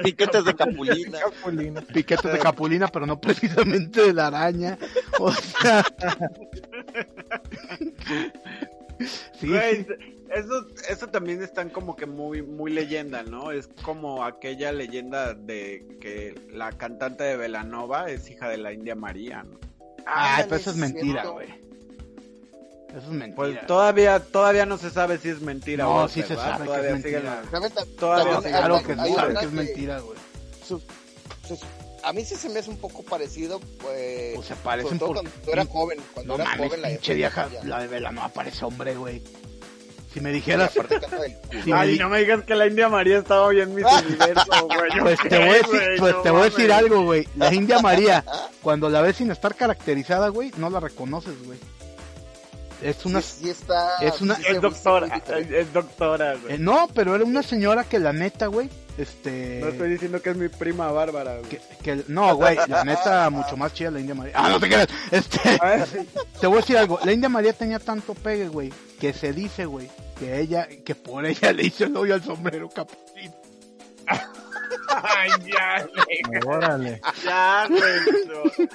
[0.03, 1.19] Piquetes de capulina.
[1.43, 1.81] Capulina.
[1.83, 4.79] Piquetes de capulina, pero no precisamente de la araña.
[5.19, 5.85] O sea...
[9.41, 9.89] Sí, Güey, sí.
[10.35, 13.51] Eso, eso también están como que muy, muy leyenda, ¿no?
[13.53, 18.95] Es como aquella leyenda de que la cantante de Velanova es hija de la India
[18.95, 19.59] María, ¿no?
[20.07, 21.49] Ay, Ándale, pero eso es mentira, güey.
[22.91, 23.35] Eso es mentira.
[23.37, 26.65] Pues todavía, todavía no se sabe si es mentira No, o sí se sabe que
[26.67, 27.43] Todavía es sigue mentira.
[27.43, 30.19] la- Todavía también sí, Claro hay- que sabe que es mentira, güey.
[32.03, 34.35] a mí sí se me hace un poco parecido, pues.
[34.35, 35.99] Pues se sobre todo por- cuando era joven.
[36.13, 39.23] Cuando No era mames, joven, la pinche vieja, la de vela no aparece hombre, güey.
[40.15, 40.71] Si me dijeras,
[41.67, 44.91] me Ay, di- no me digas que la India María estaba bien mis universo, güey.
[44.97, 47.29] ¿yo pues qué, te voy a decir, pues No te voy a decir algo, güey.
[47.37, 48.25] La India María,
[48.63, 51.59] cuando la ves sin estar caracterizada, güey, no la reconoces, güey.
[52.81, 53.21] Es una...
[53.23, 53.97] Sí, sí está.
[54.01, 56.55] es una- sí Es doctora, es doctora, güey.
[56.55, 58.69] eh, no, pero era una señora que la neta, güey,
[58.99, 59.59] este...
[59.61, 61.49] No estoy diciendo que es mi prima Bárbara, güey.
[61.49, 64.33] que, que- no, güey, la neta, mucho más chida la India María.
[64.37, 64.89] Ah, no te creas.
[65.11, 65.39] Este,
[66.41, 66.99] te voy a decir algo.
[67.05, 71.27] La India María tenía tanto pegue, güey, que se dice, güey, que ella, que por
[71.27, 73.35] ella le hizo el novio al sombrero capuchino.
[74.89, 76.41] Ay, ya, güey.
[76.47, 77.01] Órale.
[77.25, 77.81] Ya, güey.
[78.29, 78.67] no.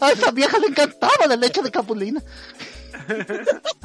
[0.00, 2.22] A, a esa vieja le encantaba la leche de capulina.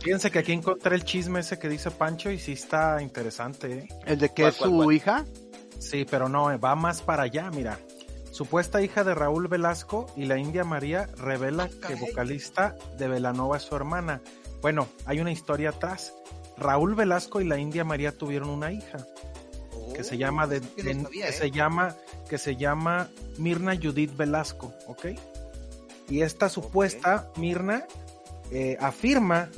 [0.00, 3.88] Fíjense que aquí encontré el chisme ese que dice Pancho y sí está interesante, ¿eh?
[4.06, 4.92] El de que ¿Cuál, es su cuál?
[4.94, 5.24] hija.
[5.78, 7.78] Sí, pero no, va más para allá, mira.
[8.30, 13.62] Supuesta hija de Raúl Velasco y la India María revela que vocalista de Velanova es
[13.64, 14.22] su hermana.
[14.62, 16.14] Bueno, hay una historia atrás.
[16.56, 19.06] Raúl Velasco y la India María tuvieron una hija
[19.94, 21.32] que se llama de, Oh, que no de- sabía, que ¿eh?
[21.38, 21.94] se llama
[22.28, 25.06] que se llama Mirna Judith Velasco, ¿ok?
[26.08, 27.84] Y esta supuesta Mirna
[28.52, 29.48] eh, afirma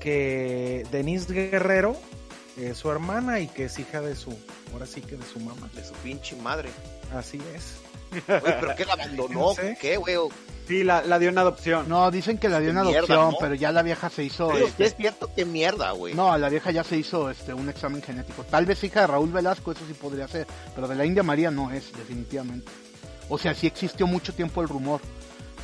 [0.00, 1.96] que Denise Guerrero
[2.56, 4.36] es su hermana y que es hija de su,
[4.72, 5.68] ahora sí que de su mamá.
[5.74, 6.70] De su pinche madre.
[7.14, 7.76] Así es.
[8.28, 9.54] Oye, ¿pero qué la abandonó?
[9.80, 10.16] ¿Qué, güey?
[10.68, 11.88] Sí, la, la dio en adopción.
[11.88, 13.36] No, dicen que la dio en mierda, adopción, ¿no?
[13.40, 14.48] pero ya la vieja se hizo.
[14.48, 16.14] Pero este, es cierto, qué mierda, güey.
[16.14, 18.44] No, la vieja ya se hizo este un examen genético.
[18.44, 21.50] Tal vez hija de Raúl Velasco, eso sí podría ser, pero de la India María
[21.50, 22.70] no es, definitivamente.
[23.30, 25.00] O sea, sí existió mucho tiempo el rumor,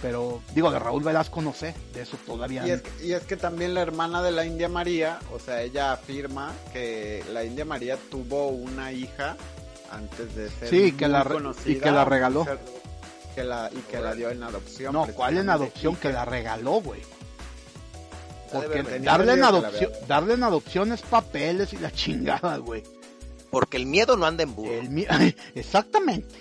[0.03, 3.23] pero digo, de Raúl Velasco no sé, de eso todavía Y es, que, y es
[3.25, 7.65] que también la hermana de la India María, o sea, ella afirma que la India
[7.65, 9.37] María tuvo una hija
[9.91, 12.45] antes de ser Sí, que muy la conocida, y que la regaló.
[12.45, 12.59] ser-
[13.35, 14.93] que la, y que la dio en adopción.
[14.93, 15.97] No, ¿cuál en adopción?
[15.97, 17.03] Que la regaló, güey.
[18.53, 22.83] Porque darle en adopción, darle en adopción es papeles y la chingada, güey.
[23.55, 24.73] Porque el miedo no anda en burro.
[24.73, 25.07] El mi-
[25.55, 26.35] Exactamente.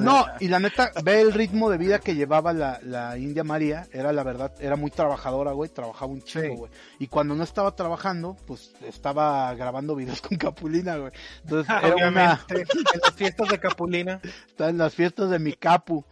[0.00, 3.86] No, y la neta, ve el ritmo de vida que llevaba la, la India María,
[3.92, 6.56] era la verdad, era muy trabajadora, güey, trabajaba un chingo, Sí.
[6.56, 6.70] güey.
[6.98, 11.12] Y cuando no estaba trabajando, pues estaba grabando videos con Capulina, güey.
[11.42, 12.66] Entonces era una, en
[13.02, 14.20] las fiestas de Capulina.
[14.46, 16.04] está en las fiestas de mi capu.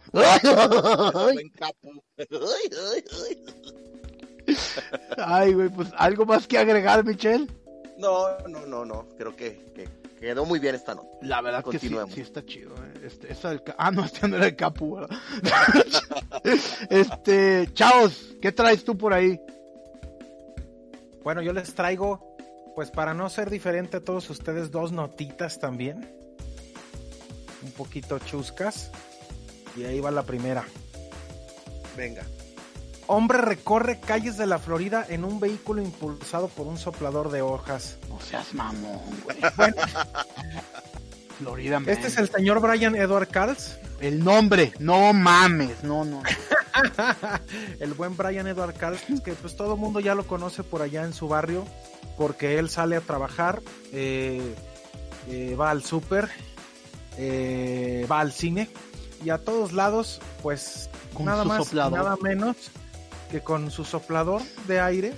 [5.17, 7.47] Ay, güey, pues algo más que agregar, Michelle.
[7.97, 9.07] No, no, no, no.
[9.17, 9.87] Creo que, que
[10.19, 11.07] quedó muy bien esta nota.
[11.21, 12.13] La verdad que sí, Continuemos.
[12.13, 12.75] sí está chido.
[12.75, 13.01] eh.
[13.05, 15.17] Este, esa del ca- ah, no, este no era el Capu, ¿verdad?
[16.89, 19.39] este, Chaos, ¿qué traes tú por ahí?
[21.23, 22.35] Bueno, yo les traigo,
[22.75, 26.09] pues para no ser diferente a todos ustedes, dos notitas también.
[27.63, 28.91] Un poquito chuscas.
[29.75, 30.63] Y ahí va la primera.
[31.97, 32.23] Venga.
[33.07, 37.97] Hombre recorre calles de la Florida en un vehículo impulsado por un soplador de hojas.
[38.09, 39.37] No seas mamón, güey.
[41.37, 41.89] Florida Man.
[41.89, 43.77] Este es el señor Brian Edward Carls.
[43.99, 46.23] El nombre, no mames, no, no.
[47.79, 51.03] el buen Brian Edward Carls, que pues todo el mundo ya lo conoce por allá
[51.03, 51.65] en su barrio,
[52.17, 53.61] porque él sale a trabajar,
[53.93, 54.55] eh,
[55.29, 56.29] eh, va al súper,
[57.17, 58.69] eh, va al cine
[59.23, 61.99] y a todos lados, pues Con nada más, soplador.
[61.99, 62.71] nada menos
[63.35, 65.11] que con su soplador de aire,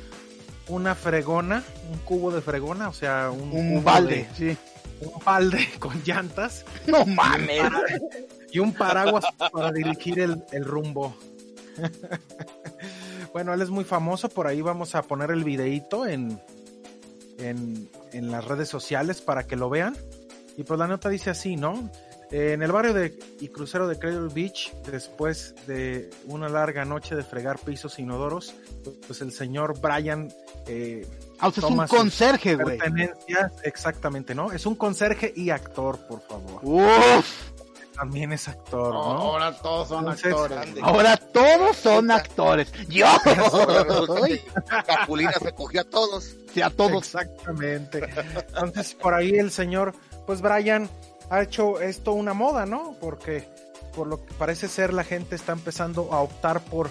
[0.69, 4.57] una fregona, un cubo de fregona, o sea, un, balde, de- sí.
[5.01, 7.61] un balde con llantas No mames.
[8.51, 11.15] y un paraguas para dirigir el, el rumbo.
[13.33, 16.41] bueno, él es muy famoso, por ahí vamos a poner el videíto en,
[17.37, 19.95] en, en las redes sociales para que lo vean.
[20.57, 21.91] Y pues la nota dice así, ¿no?
[22.29, 27.15] Eh, en el barrio de, y crucero de Cradle Beach, después de una larga noche
[27.15, 28.53] de fregar pisos inodoros,
[29.07, 30.27] pues el señor Brian
[30.67, 31.07] eh,
[31.39, 32.79] Ah, o sea, es un conserje, güey.
[33.63, 34.51] exactamente, ¿no?
[34.51, 36.59] Es un conserje y actor, por favor.
[36.63, 37.25] Uf,
[37.95, 38.99] También es actor, ¿no?
[38.99, 40.83] Ahora todos son Entonces, actores.
[40.83, 42.71] ahora todos son actores.
[42.89, 43.05] Yo,
[44.85, 46.35] Capulina se cogió a todos.
[46.53, 47.05] sí, a todos.
[47.05, 48.01] Exactamente.
[48.49, 49.93] Entonces, por ahí el señor,
[50.25, 50.89] pues Brian
[51.29, 52.95] ha hecho esto una moda, ¿no?
[52.99, 53.47] Porque
[53.95, 56.89] por lo que parece ser la gente está empezando a optar por,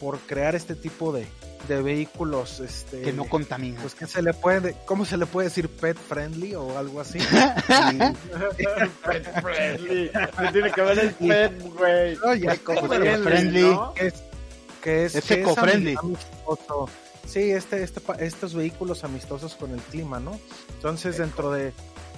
[0.00, 1.26] por crear este tipo de,
[1.68, 3.80] de vehículos, este, Que no contaminan.
[3.82, 7.18] pues que se le puede, ¿cómo se le puede decir pet friendly o algo así?
[9.04, 10.10] Pet friendly.
[10.10, 12.16] ¿Qué tiene que ver el pet, güey?
[12.16, 13.62] No, ya, Eco friendly.
[13.62, 13.94] ¿no?
[13.94, 14.14] que es
[14.82, 16.88] que es, Es que ami- amistoso.
[17.26, 20.38] Sí, este, este, pa- estos vehículos amistosos con el clima, ¿no?
[20.74, 21.72] Entonces, dentro de,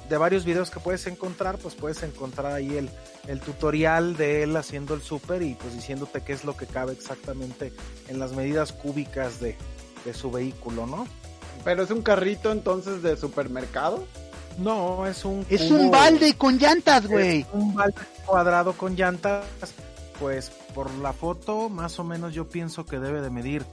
[0.08, 2.90] de varios videos que puedes encontrar, pues puedes encontrar ahí el,
[3.26, 6.92] el tutorial de él haciendo el súper y pues diciéndote qué es lo que cabe
[6.92, 7.72] exactamente
[8.08, 9.56] en las medidas cúbicas de,
[10.04, 11.06] de su vehículo, ¿no?
[11.64, 14.06] Pero es un carrito entonces de supermercado.
[14.58, 17.44] No, es un Es un balde con llantas, güey.
[17.52, 19.44] Un balde cuadrado con llantas
[20.18, 23.64] pues por la foto, más o menos yo pienso que debe de medir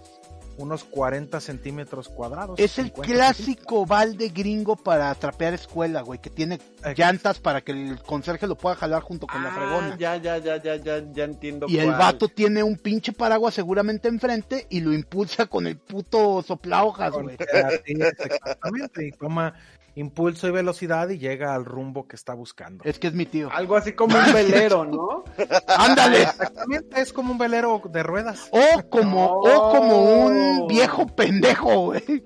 [0.57, 2.59] unos 40 centímetros cuadrados.
[2.59, 6.59] Es el 50 clásico balde gringo para trapear escuela, güey, que tiene
[6.95, 9.97] llantas para que el conserje lo pueda jalar junto con la Ah, fregona.
[9.97, 11.65] ya, ya, ya, ya, ya, ya entiendo.
[11.69, 16.41] Y el vato tiene un pinche paraguas seguramente enfrente y lo impulsa con el puto
[16.43, 17.37] soplahojas, Con- güey.
[17.39, 19.53] Exactamente, y toma
[19.95, 22.83] impulso y velocidad y llega al rumbo que está buscando.
[22.83, 23.49] Es que es mi tío.
[23.51, 25.23] Algo así como un velero, ¿no?
[25.67, 26.23] ¡Ándale!
[26.23, 28.49] Exactamente, es como un velero de ruedas.
[28.51, 30.67] O como, o como un Oh.
[30.67, 32.23] viejo pendejo, güey.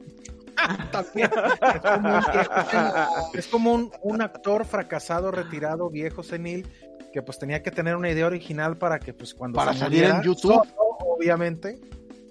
[0.92, 1.30] También.
[1.74, 6.68] Es como un, viejo- es como un- un actor fracasado, retirado, viejo, senil,
[7.14, 10.04] que pues tenía que tener una idea original para que pues cuando Para se salir
[10.06, 10.54] en YouTube.
[10.54, 10.64] solo,
[11.00, 11.80] obviamente.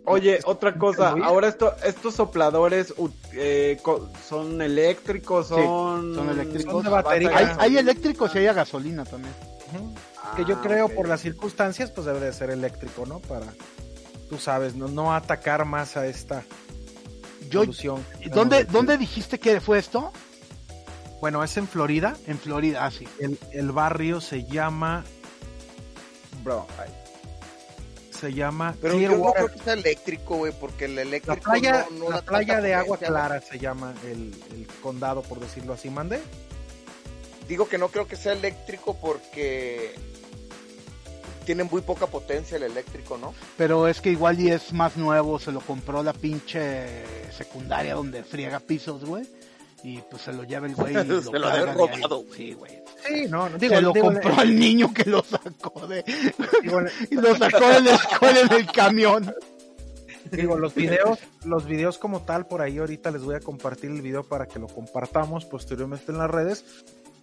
[0.06, 2.94] Oye, otra cosa, ahora esto, estos sopladores
[3.32, 3.80] eh,
[4.26, 6.14] son eléctricos, son...
[6.14, 6.72] son eléctricos.
[6.72, 7.36] Son de batería.
[7.36, 9.34] Hay, hay eléctricos y hay a gasolina también.
[9.74, 9.94] Ujú.
[10.36, 13.18] que yo Ah, creo por las circunstancias pues debe de ser eléctrico, ¿no?
[13.18, 13.46] Para,
[14.28, 16.44] tú sabes, no, no atacar más a esta
[17.50, 18.04] Yo, solución.
[18.32, 20.12] ¿dónde, ¿Dónde dijiste que fue esto?
[21.20, 22.16] Bueno, es en Florida.
[22.28, 23.08] En Florida, ah, sí.
[23.18, 25.02] El, el barrio se llama
[26.44, 26.66] Bro.
[28.16, 31.86] Se llama Pero yo no creo que sea eléctrico, güey, porque el eléctrico La playa,
[31.92, 35.90] no, no la playa de agua clara se llama el, el condado, por decirlo así,
[35.90, 36.20] mande.
[37.48, 39.94] Digo que no creo que sea eléctrico porque
[41.46, 43.32] tiene muy poca potencia el eléctrico, ¿no?
[43.56, 46.86] Pero es que igual y es más nuevo, se lo compró la pinche
[47.30, 49.24] secundaria donde friega pisos, güey.
[49.82, 51.64] Y pues se lo lleva el güey y lo, Se lo ahí.
[51.64, 52.24] robado.
[52.34, 52.82] Sí, güey.
[53.06, 56.04] Sí, no, no, digo, se lo digo, compró al niño que lo sacó de...
[56.62, 59.34] digo, y lo sacó de la escuela en el camión.
[60.32, 64.02] digo, los videos, los videos como tal, por ahí ahorita les voy a compartir el
[64.02, 66.64] video para que lo compartamos posteriormente en las redes.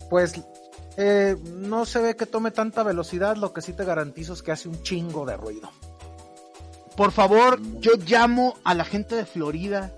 [0.10, 0.34] Pues
[0.96, 4.52] eh, no se ve que tome tanta velocidad, lo que sí te garantizo es que
[4.52, 5.70] hace un chingo de ruido.
[6.96, 9.92] Por favor, yo llamo a la gente de Florida.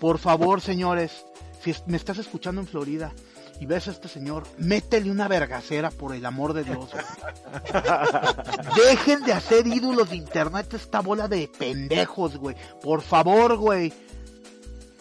[0.00, 1.24] Por favor, señores,
[1.62, 3.12] si es- me estás escuchando en Florida
[3.60, 6.88] y ves a este señor, métele una vergacera por el amor de Dios.
[6.90, 7.04] güey.
[8.76, 12.56] Dejen de hacer ídolos de internet esta bola de pendejos, güey.
[12.82, 13.92] Por favor, güey.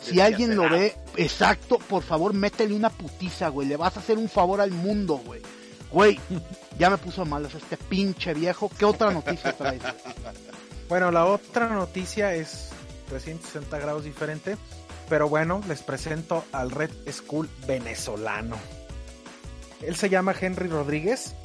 [0.01, 3.68] Si alguien lo ve, exacto, por favor, métele una putiza, güey.
[3.68, 5.41] Le vas a hacer un favor al mundo, güey.
[5.91, 6.20] Güey,
[6.80, 8.72] ya me puso malas este pinche viejo.
[8.78, 9.82] ¿Qué otra noticia traes?
[10.89, 12.68] Bueno, la otra noticia es
[13.07, 14.57] 360 grados diferente,
[15.12, 18.55] pero bueno, les presento al Red School venezolano.
[19.82, 21.36] Él se llama Henry Rodríguez.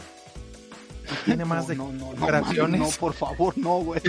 [1.10, 2.80] y Tiene más No, de no, no, operaciones.
[2.80, 4.00] no, por favor, no, güey.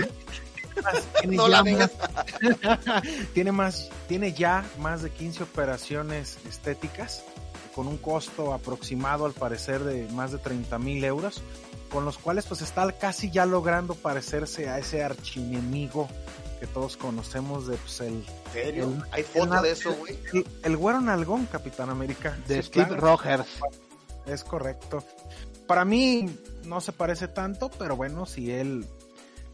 [1.20, 1.90] tiene, No ya más,
[3.34, 7.24] tiene más, tiene ya más de 15 operaciones estéticas
[7.74, 11.42] con un costo aproximado al parecer de más de 30 mil euros,
[11.90, 16.08] con los cuales pues está casi ya logrando parecerse a ese archienemigo
[16.58, 18.84] que todos conocemos de pues, el, ¿En serio?
[18.84, 20.18] El- ¿Hay foto de eso, güey?
[20.32, 22.36] el, el güero nalgón, Capitán América.
[22.46, 23.46] De Sí, Steve claro, Rogers.
[24.26, 25.04] Es correcto.
[25.66, 26.28] Para mí
[26.64, 28.86] no se parece tanto, pero bueno, si él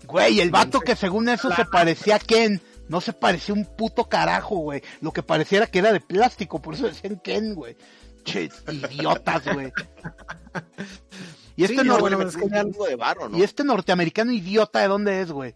[0.07, 4.05] Güey, el vato que según eso se parecía a Ken, no se parecía un puto
[4.09, 4.83] carajo, güey.
[5.01, 7.75] Lo que pareciera que era de plástico, por eso decían Ken, güey.
[8.25, 9.73] Che, idiotas, güey.
[11.57, 13.39] Y este, Sí, nor- bueno, Bueno, es que ya- de varo, ¿no?
[13.39, 15.55] y este norteamericano idiota, ¿de dónde es, güey?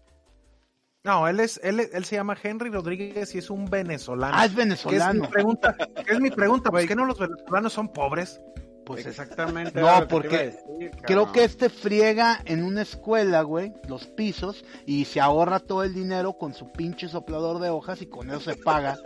[1.04, 4.34] No, él es, él, él se llama Henry Rodríguez y es un venezolano.
[4.36, 5.30] Ah, es ¿Qué es mi venezolano.
[5.30, 5.76] pregunta?
[6.06, 6.70] ¿Qué es mi pregunta?
[6.70, 8.40] Pues que no los venezolanos son pobres.
[8.84, 9.80] Pues es- Exactamente.
[9.80, 10.38] No, porque
[10.78, 15.84] decir, creo que este friega en una escuela, güey, los pisos, y se ahorra todo
[15.84, 18.98] el dinero con su pinche soplador de hojas y con eso se paga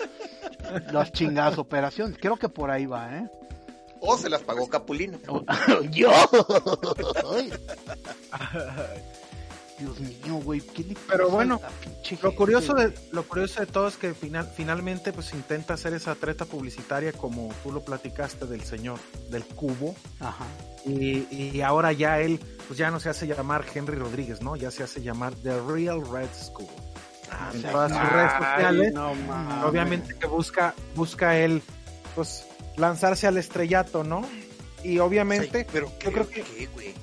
[0.93, 2.16] las chingadas operaciones.
[2.20, 3.28] Creo que por ahí va, ¿eh?
[4.01, 5.18] O se las pagó Capulino.
[5.90, 6.11] Yo.
[9.85, 12.87] Dios mío, güey, ¿qué le Pero pasa bueno, a la pinche Lo gente, curioso de,
[12.89, 12.99] güey?
[13.12, 17.53] lo curioso de todo es que final, finalmente pues intenta hacer esa treta publicitaria como
[17.62, 18.99] tú lo platicaste del señor,
[19.30, 19.95] del cubo.
[20.20, 20.45] Ajá.
[20.85, 24.57] Y, y ahora ya él, pues ya no se hace llamar Henry Rodríguez, ¿no?
[24.57, 26.68] Ya se hace llamar The Real Red School.
[27.55, 27.66] en sí.
[27.70, 28.93] todas sus redes sociales.
[28.95, 29.64] no mames.
[29.64, 31.62] obviamente que busca, busca él,
[32.14, 32.45] pues,
[32.76, 34.22] lanzarse al estrellato, ¿no?
[34.85, 36.95] Y obviamente Sí, pero yo creo que- ¿qué, güey?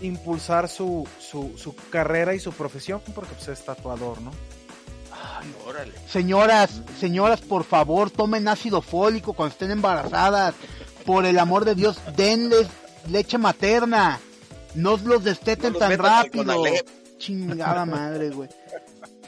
[0.00, 4.30] Impulsar su, su, su carrera y su profesión, porque pues es tatuador, ¿no?
[5.12, 5.92] Ay, órale.
[6.08, 10.54] Señoras, señoras, por favor, tomen ácido fólico cuando estén embarazadas.
[11.04, 12.68] Por el amor de Dios, denles
[13.10, 14.20] leche materna.
[14.74, 16.64] No los desteten No los tan rápido.
[17.18, 18.48] Chingada madre, güey.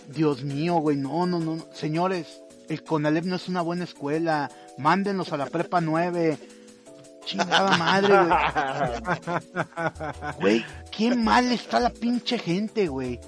[0.08, 1.56] Dios mío, güey, no, no, no.
[1.56, 1.66] no.
[1.72, 4.50] Señores, el Conalep no es una buena escuela.
[4.78, 6.38] Mándenlos a la prepa 9.
[7.24, 8.38] Chingada madre, güey.
[10.40, 13.20] Güey, qué mal está la pinche gente, güey.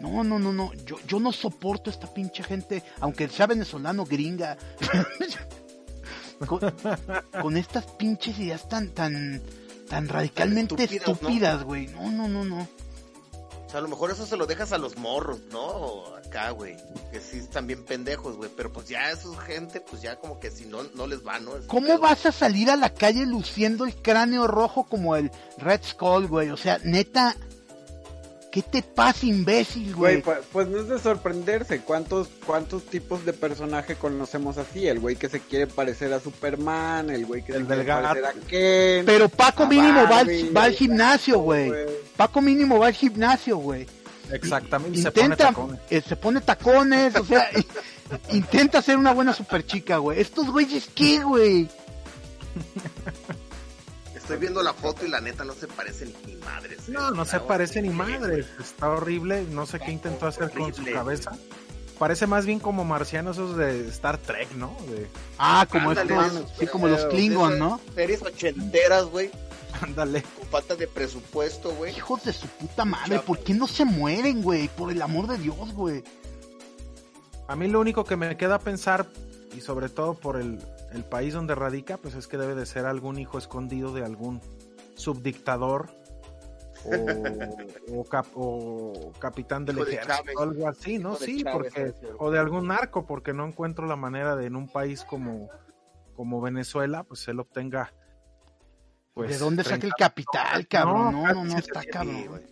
[0.00, 0.72] No, no, no, no.
[0.84, 4.56] Yo, yo no soporto esta pinche gente, aunque sea venezolano, gringa.
[6.46, 6.60] con,
[7.40, 9.40] con estas pinches ideas tan, tan,
[9.88, 11.86] tan radicalmente Estúpidas, güey.
[11.88, 12.66] No, no, no, no.
[13.72, 16.14] Sea, a lo mejor eso se lo dejas a los morros, ¿no?
[16.16, 16.76] Acá, güey.
[17.10, 18.50] Que sí están bien pendejos, güey.
[18.56, 21.52] Pero pues ya esos gente, pues ya como que si no, no les va, ¿no?
[21.66, 21.98] ¿Cómo pedo.
[21.98, 26.50] vas a salir a la calle luciendo el cráneo rojo como el Red Skull, güey?
[26.50, 27.34] O sea, neta,
[28.52, 30.22] ¿qué te pasa, imbécil, Güey, güey?
[30.22, 31.80] pues, pues no es de sorprenderse.
[31.80, 34.86] ¿Cuántos, ¿Cuántos tipos de personaje conocemos así?
[34.86, 38.02] El güey que se quiere parecer a Superman, el güey que El se quiere gato.
[38.02, 39.06] parecer a Ken.
[39.06, 41.68] Pero Paco mínimo va al, Barbie, va al gimnasio, güey.
[41.70, 41.86] güey.
[42.16, 43.86] Paco mínimo va al gimnasio, güey.
[44.30, 44.98] Exactamente.
[44.98, 45.80] y se pone Intenta, tacones.
[45.90, 47.50] eh, se pone tacones, o sea,
[48.30, 50.20] intenta ser una buena super chica, güey.
[50.20, 51.68] Estos güeyes, ¿qué, güey?
[54.22, 56.88] Estoy viendo la foto y la neta no se parecen ni madres.
[56.88, 56.92] ¿eh?
[56.92, 58.46] No, no se parece ni horrible, madre.
[58.60, 59.42] Está horrible.
[59.50, 61.32] No sé qué intentó hacer con su cabeza.
[61.98, 64.76] Parece más bien como marcianos esos de Star Trek, ¿no?
[64.88, 65.08] De...
[65.38, 67.80] Ah, como Ándale, estos, esos, sí, como los pero Klingon, ¿no?
[67.96, 69.32] Series ochenteras, güey.
[69.80, 70.22] Ándale.
[70.38, 71.96] Con falta de presupuesto, güey.
[71.96, 74.68] Hijos de su puta madre, ¿por qué no se mueren, güey?
[74.68, 76.04] Por el amor de Dios, güey.
[77.48, 79.08] A mí lo único que me queda pensar,
[79.56, 80.60] y sobre todo por el,
[80.92, 84.40] el país donde radica, pues es que debe de ser algún hijo escondido de algún
[84.94, 85.90] subdictador
[86.84, 91.10] o, o, cap- o capitán del de ejército, algo así, ¿no?
[91.12, 94.56] Hijo Sí, Chávez, porque o de algún narco, porque no encuentro la manera de en
[94.56, 95.48] un país como
[96.14, 97.92] como Venezuela, pues él obtenga
[99.14, 101.12] pues ¿De dónde saca el 30 capital, cabrón?
[101.12, 101.86] No, casi no, no, está 700
[102.24, 102.42] cabrón.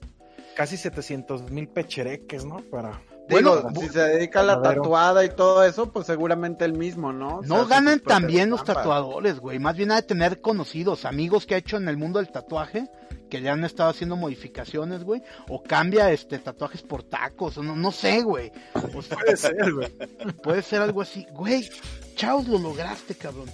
[0.56, 2.58] Casi 700 mil pechereques, ¿no?
[2.70, 3.00] Para
[3.30, 4.82] Bueno, si se dedica a la Verdadero.
[4.82, 7.38] tatuada y todo eso, pues seguramente el mismo, ¿no?
[7.38, 9.58] O sea, No ganan bien los tatuadores, güey.
[9.58, 12.88] Más bien ha de tener conocidos, amigos que ha hecho en el mundo del tatuaje,
[13.28, 15.22] que le han estado haciendo modificaciones, güey.
[15.48, 18.50] O cambia este tatuajes por tacos, o no, no sé, güey.
[18.94, 19.88] O sea, puede ser, güey.
[20.42, 21.26] puede ser algo así.
[21.32, 21.68] Güey,
[22.16, 23.48] Chaos, lo lograste, cabrón.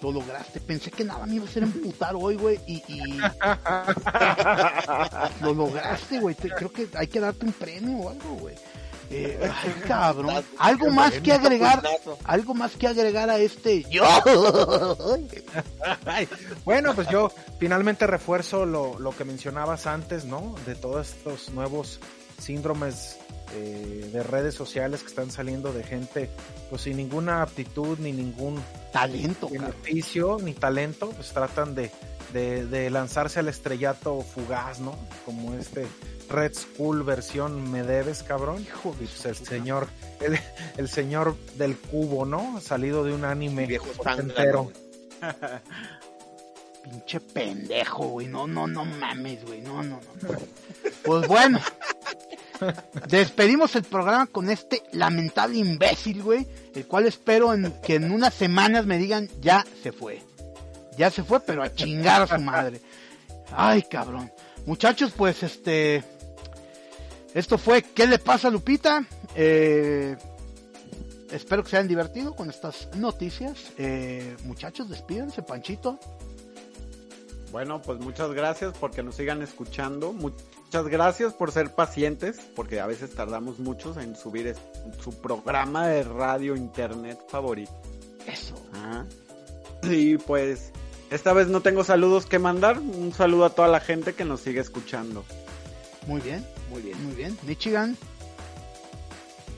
[0.00, 0.58] Lo lograste.
[0.58, 2.58] Pensé que nada me iba a hacer emputar hoy, güey.
[2.66, 3.20] Y, y...
[5.40, 6.34] lo lograste, güey.
[6.34, 8.56] Creo que hay que darte un premio o algo, güey.
[9.14, 10.42] Eh, ay, cabrón.
[10.58, 11.82] Algo más que agregar.
[12.24, 13.84] Algo más que agregar a este.
[13.90, 14.04] Yo.
[16.64, 20.54] Bueno, pues yo finalmente refuerzo lo, lo que mencionabas antes, ¿no?
[20.66, 22.00] De todos estos nuevos
[22.38, 23.18] síndromes
[23.54, 26.30] eh, de redes sociales que están saliendo de gente,
[26.70, 31.90] pues sin ninguna aptitud ni ningún Talento, beneficio ni talento, pues tratan de,
[32.32, 34.96] de, de lanzarse al estrellato fugaz, ¿no?
[35.26, 35.86] Como este
[36.32, 38.62] Red School versión me debes, cabrón.
[38.62, 39.88] Hijo de pues el señor,
[40.20, 40.38] el,
[40.76, 42.60] el señor del cubo, ¿no?
[42.60, 43.86] Salido de un anime Viejo
[44.18, 44.72] entero.
[46.82, 48.26] Pinche pendejo, güey.
[48.26, 49.60] No, no, no mames, güey.
[49.60, 50.28] No, no, no.
[51.04, 51.60] Pues bueno.
[53.08, 56.46] Despedimos el programa con este lamentable imbécil, güey.
[56.74, 60.22] El cual espero en- que en unas semanas me digan, ya se fue.
[60.98, 62.80] Ya se fue, pero a chingar a su madre.
[63.54, 64.30] Ay, cabrón.
[64.66, 66.02] Muchachos, pues este...
[67.34, 69.04] Esto fue ¿Qué le pasa a Lupita?
[69.34, 70.16] Eh,
[71.30, 73.72] espero que se hayan divertido con estas noticias.
[73.78, 75.98] Eh, muchachos, despídense, Panchito.
[77.50, 80.12] Bueno, pues muchas gracias porque nos sigan escuchando.
[80.12, 84.58] Muchas gracias por ser pacientes, porque a veces tardamos muchos en subir es-
[85.02, 87.72] su programa de radio internet favorito.
[88.26, 88.54] Eso.
[88.74, 89.04] Ah.
[89.82, 90.70] Y pues
[91.10, 92.78] esta vez no tengo saludos que mandar.
[92.78, 95.24] Un saludo a toda la gente que nos sigue escuchando.
[96.06, 97.04] Muy bien, Muy bien.
[97.04, 97.38] muy bien.
[97.42, 97.96] Michigan,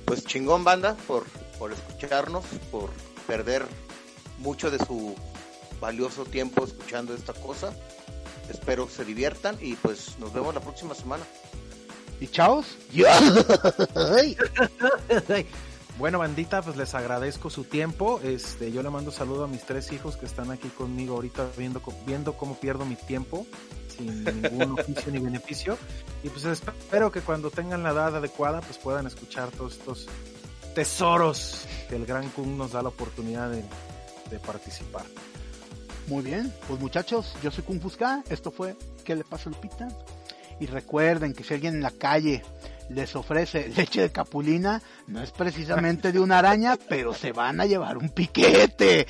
[0.04, 1.24] Pues chingón banda por,
[1.58, 2.90] por escucharnos, por
[3.26, 3.64] perder
[4.38, 5.14] mucho de su
[5.80, 7.72] valioso tiempo escuchando esta cosa.
[8.50, 11.24] Espero se diviertan y pues nos vemos la próxima semana.
[12.20, 12.66] y chaos.
[15.98, 18.20] Bueno, bandita, pues les agradezco su tiempo.
[18.22, 21.80] Este, yo le mando saludo a mis tres hijos que están aquí conmigo ahorita viendo,
[22.04, 23.46] viendo cómo pierdo mi tiempo
[23.96, 25.78] sin ningún oficio ni beneficio.
[26.24, 30.08] Y pues espero que cuando tengan la edad adecuada, pues puedan escuchar todos estos
[30.74, 33.62] tesoros que el Gran Kun nos da la oportunidad de,
[34.30, 35.04] de participar.
[36.08, 38.24] Muy bien, pues muchachos, yo soy Kung Fusca.
[38.28, 39.88] Esto fue ¿Qué le pasa a Lupita?
[40.58, 42.42] Y recuerden que si alguien en la calle
[42.90, 47.66] les ofrece leche de capulina, no es precisamente de una araña, pero se van a
[47.66, 49.06] llevar un piquete.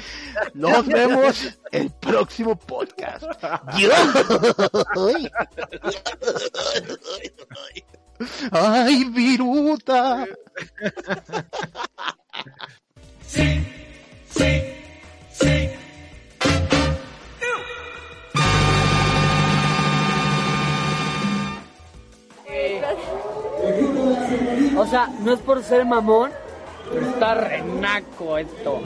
[0.55, 3.25] Nos vemos el próximo podcast.
[3.77, 3.91] Yo.
[8.53, 10.27] Ay, viruta.
[24.59, 26.31] No es por ser mamón,
[26.93, 28.81] pero está renaco esto.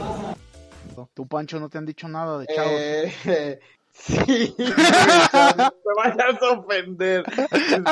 [1.15, 2.73] Tú, Pancho, no te han dicho nada de chavos.
[2.73, 3.61] Eh,
[3.93, 7.25] sí, no te vayas a ofender.
[7.51, 7.83] Este,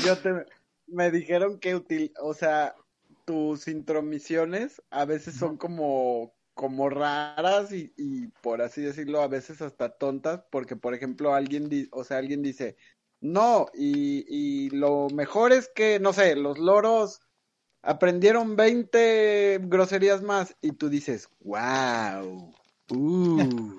[0.06, 0.46] yo te-
[0.88, 2.74] me dijeron que util, o sea,
[3.24, 9.62] tus intromisiones a veces son como, como raras y, y por así decirlo, a veces
[9.62, 12.76] hasta tontas, porque por ejemplo alguien di- o sea, alguien dice,
[13.20, 17.20] no, y, y lo mejor es que, no sé, los loros
[17.82, 22.52] aprendieron 20 groserías más y tú dices, wow,
[22.90, 23.76] uh,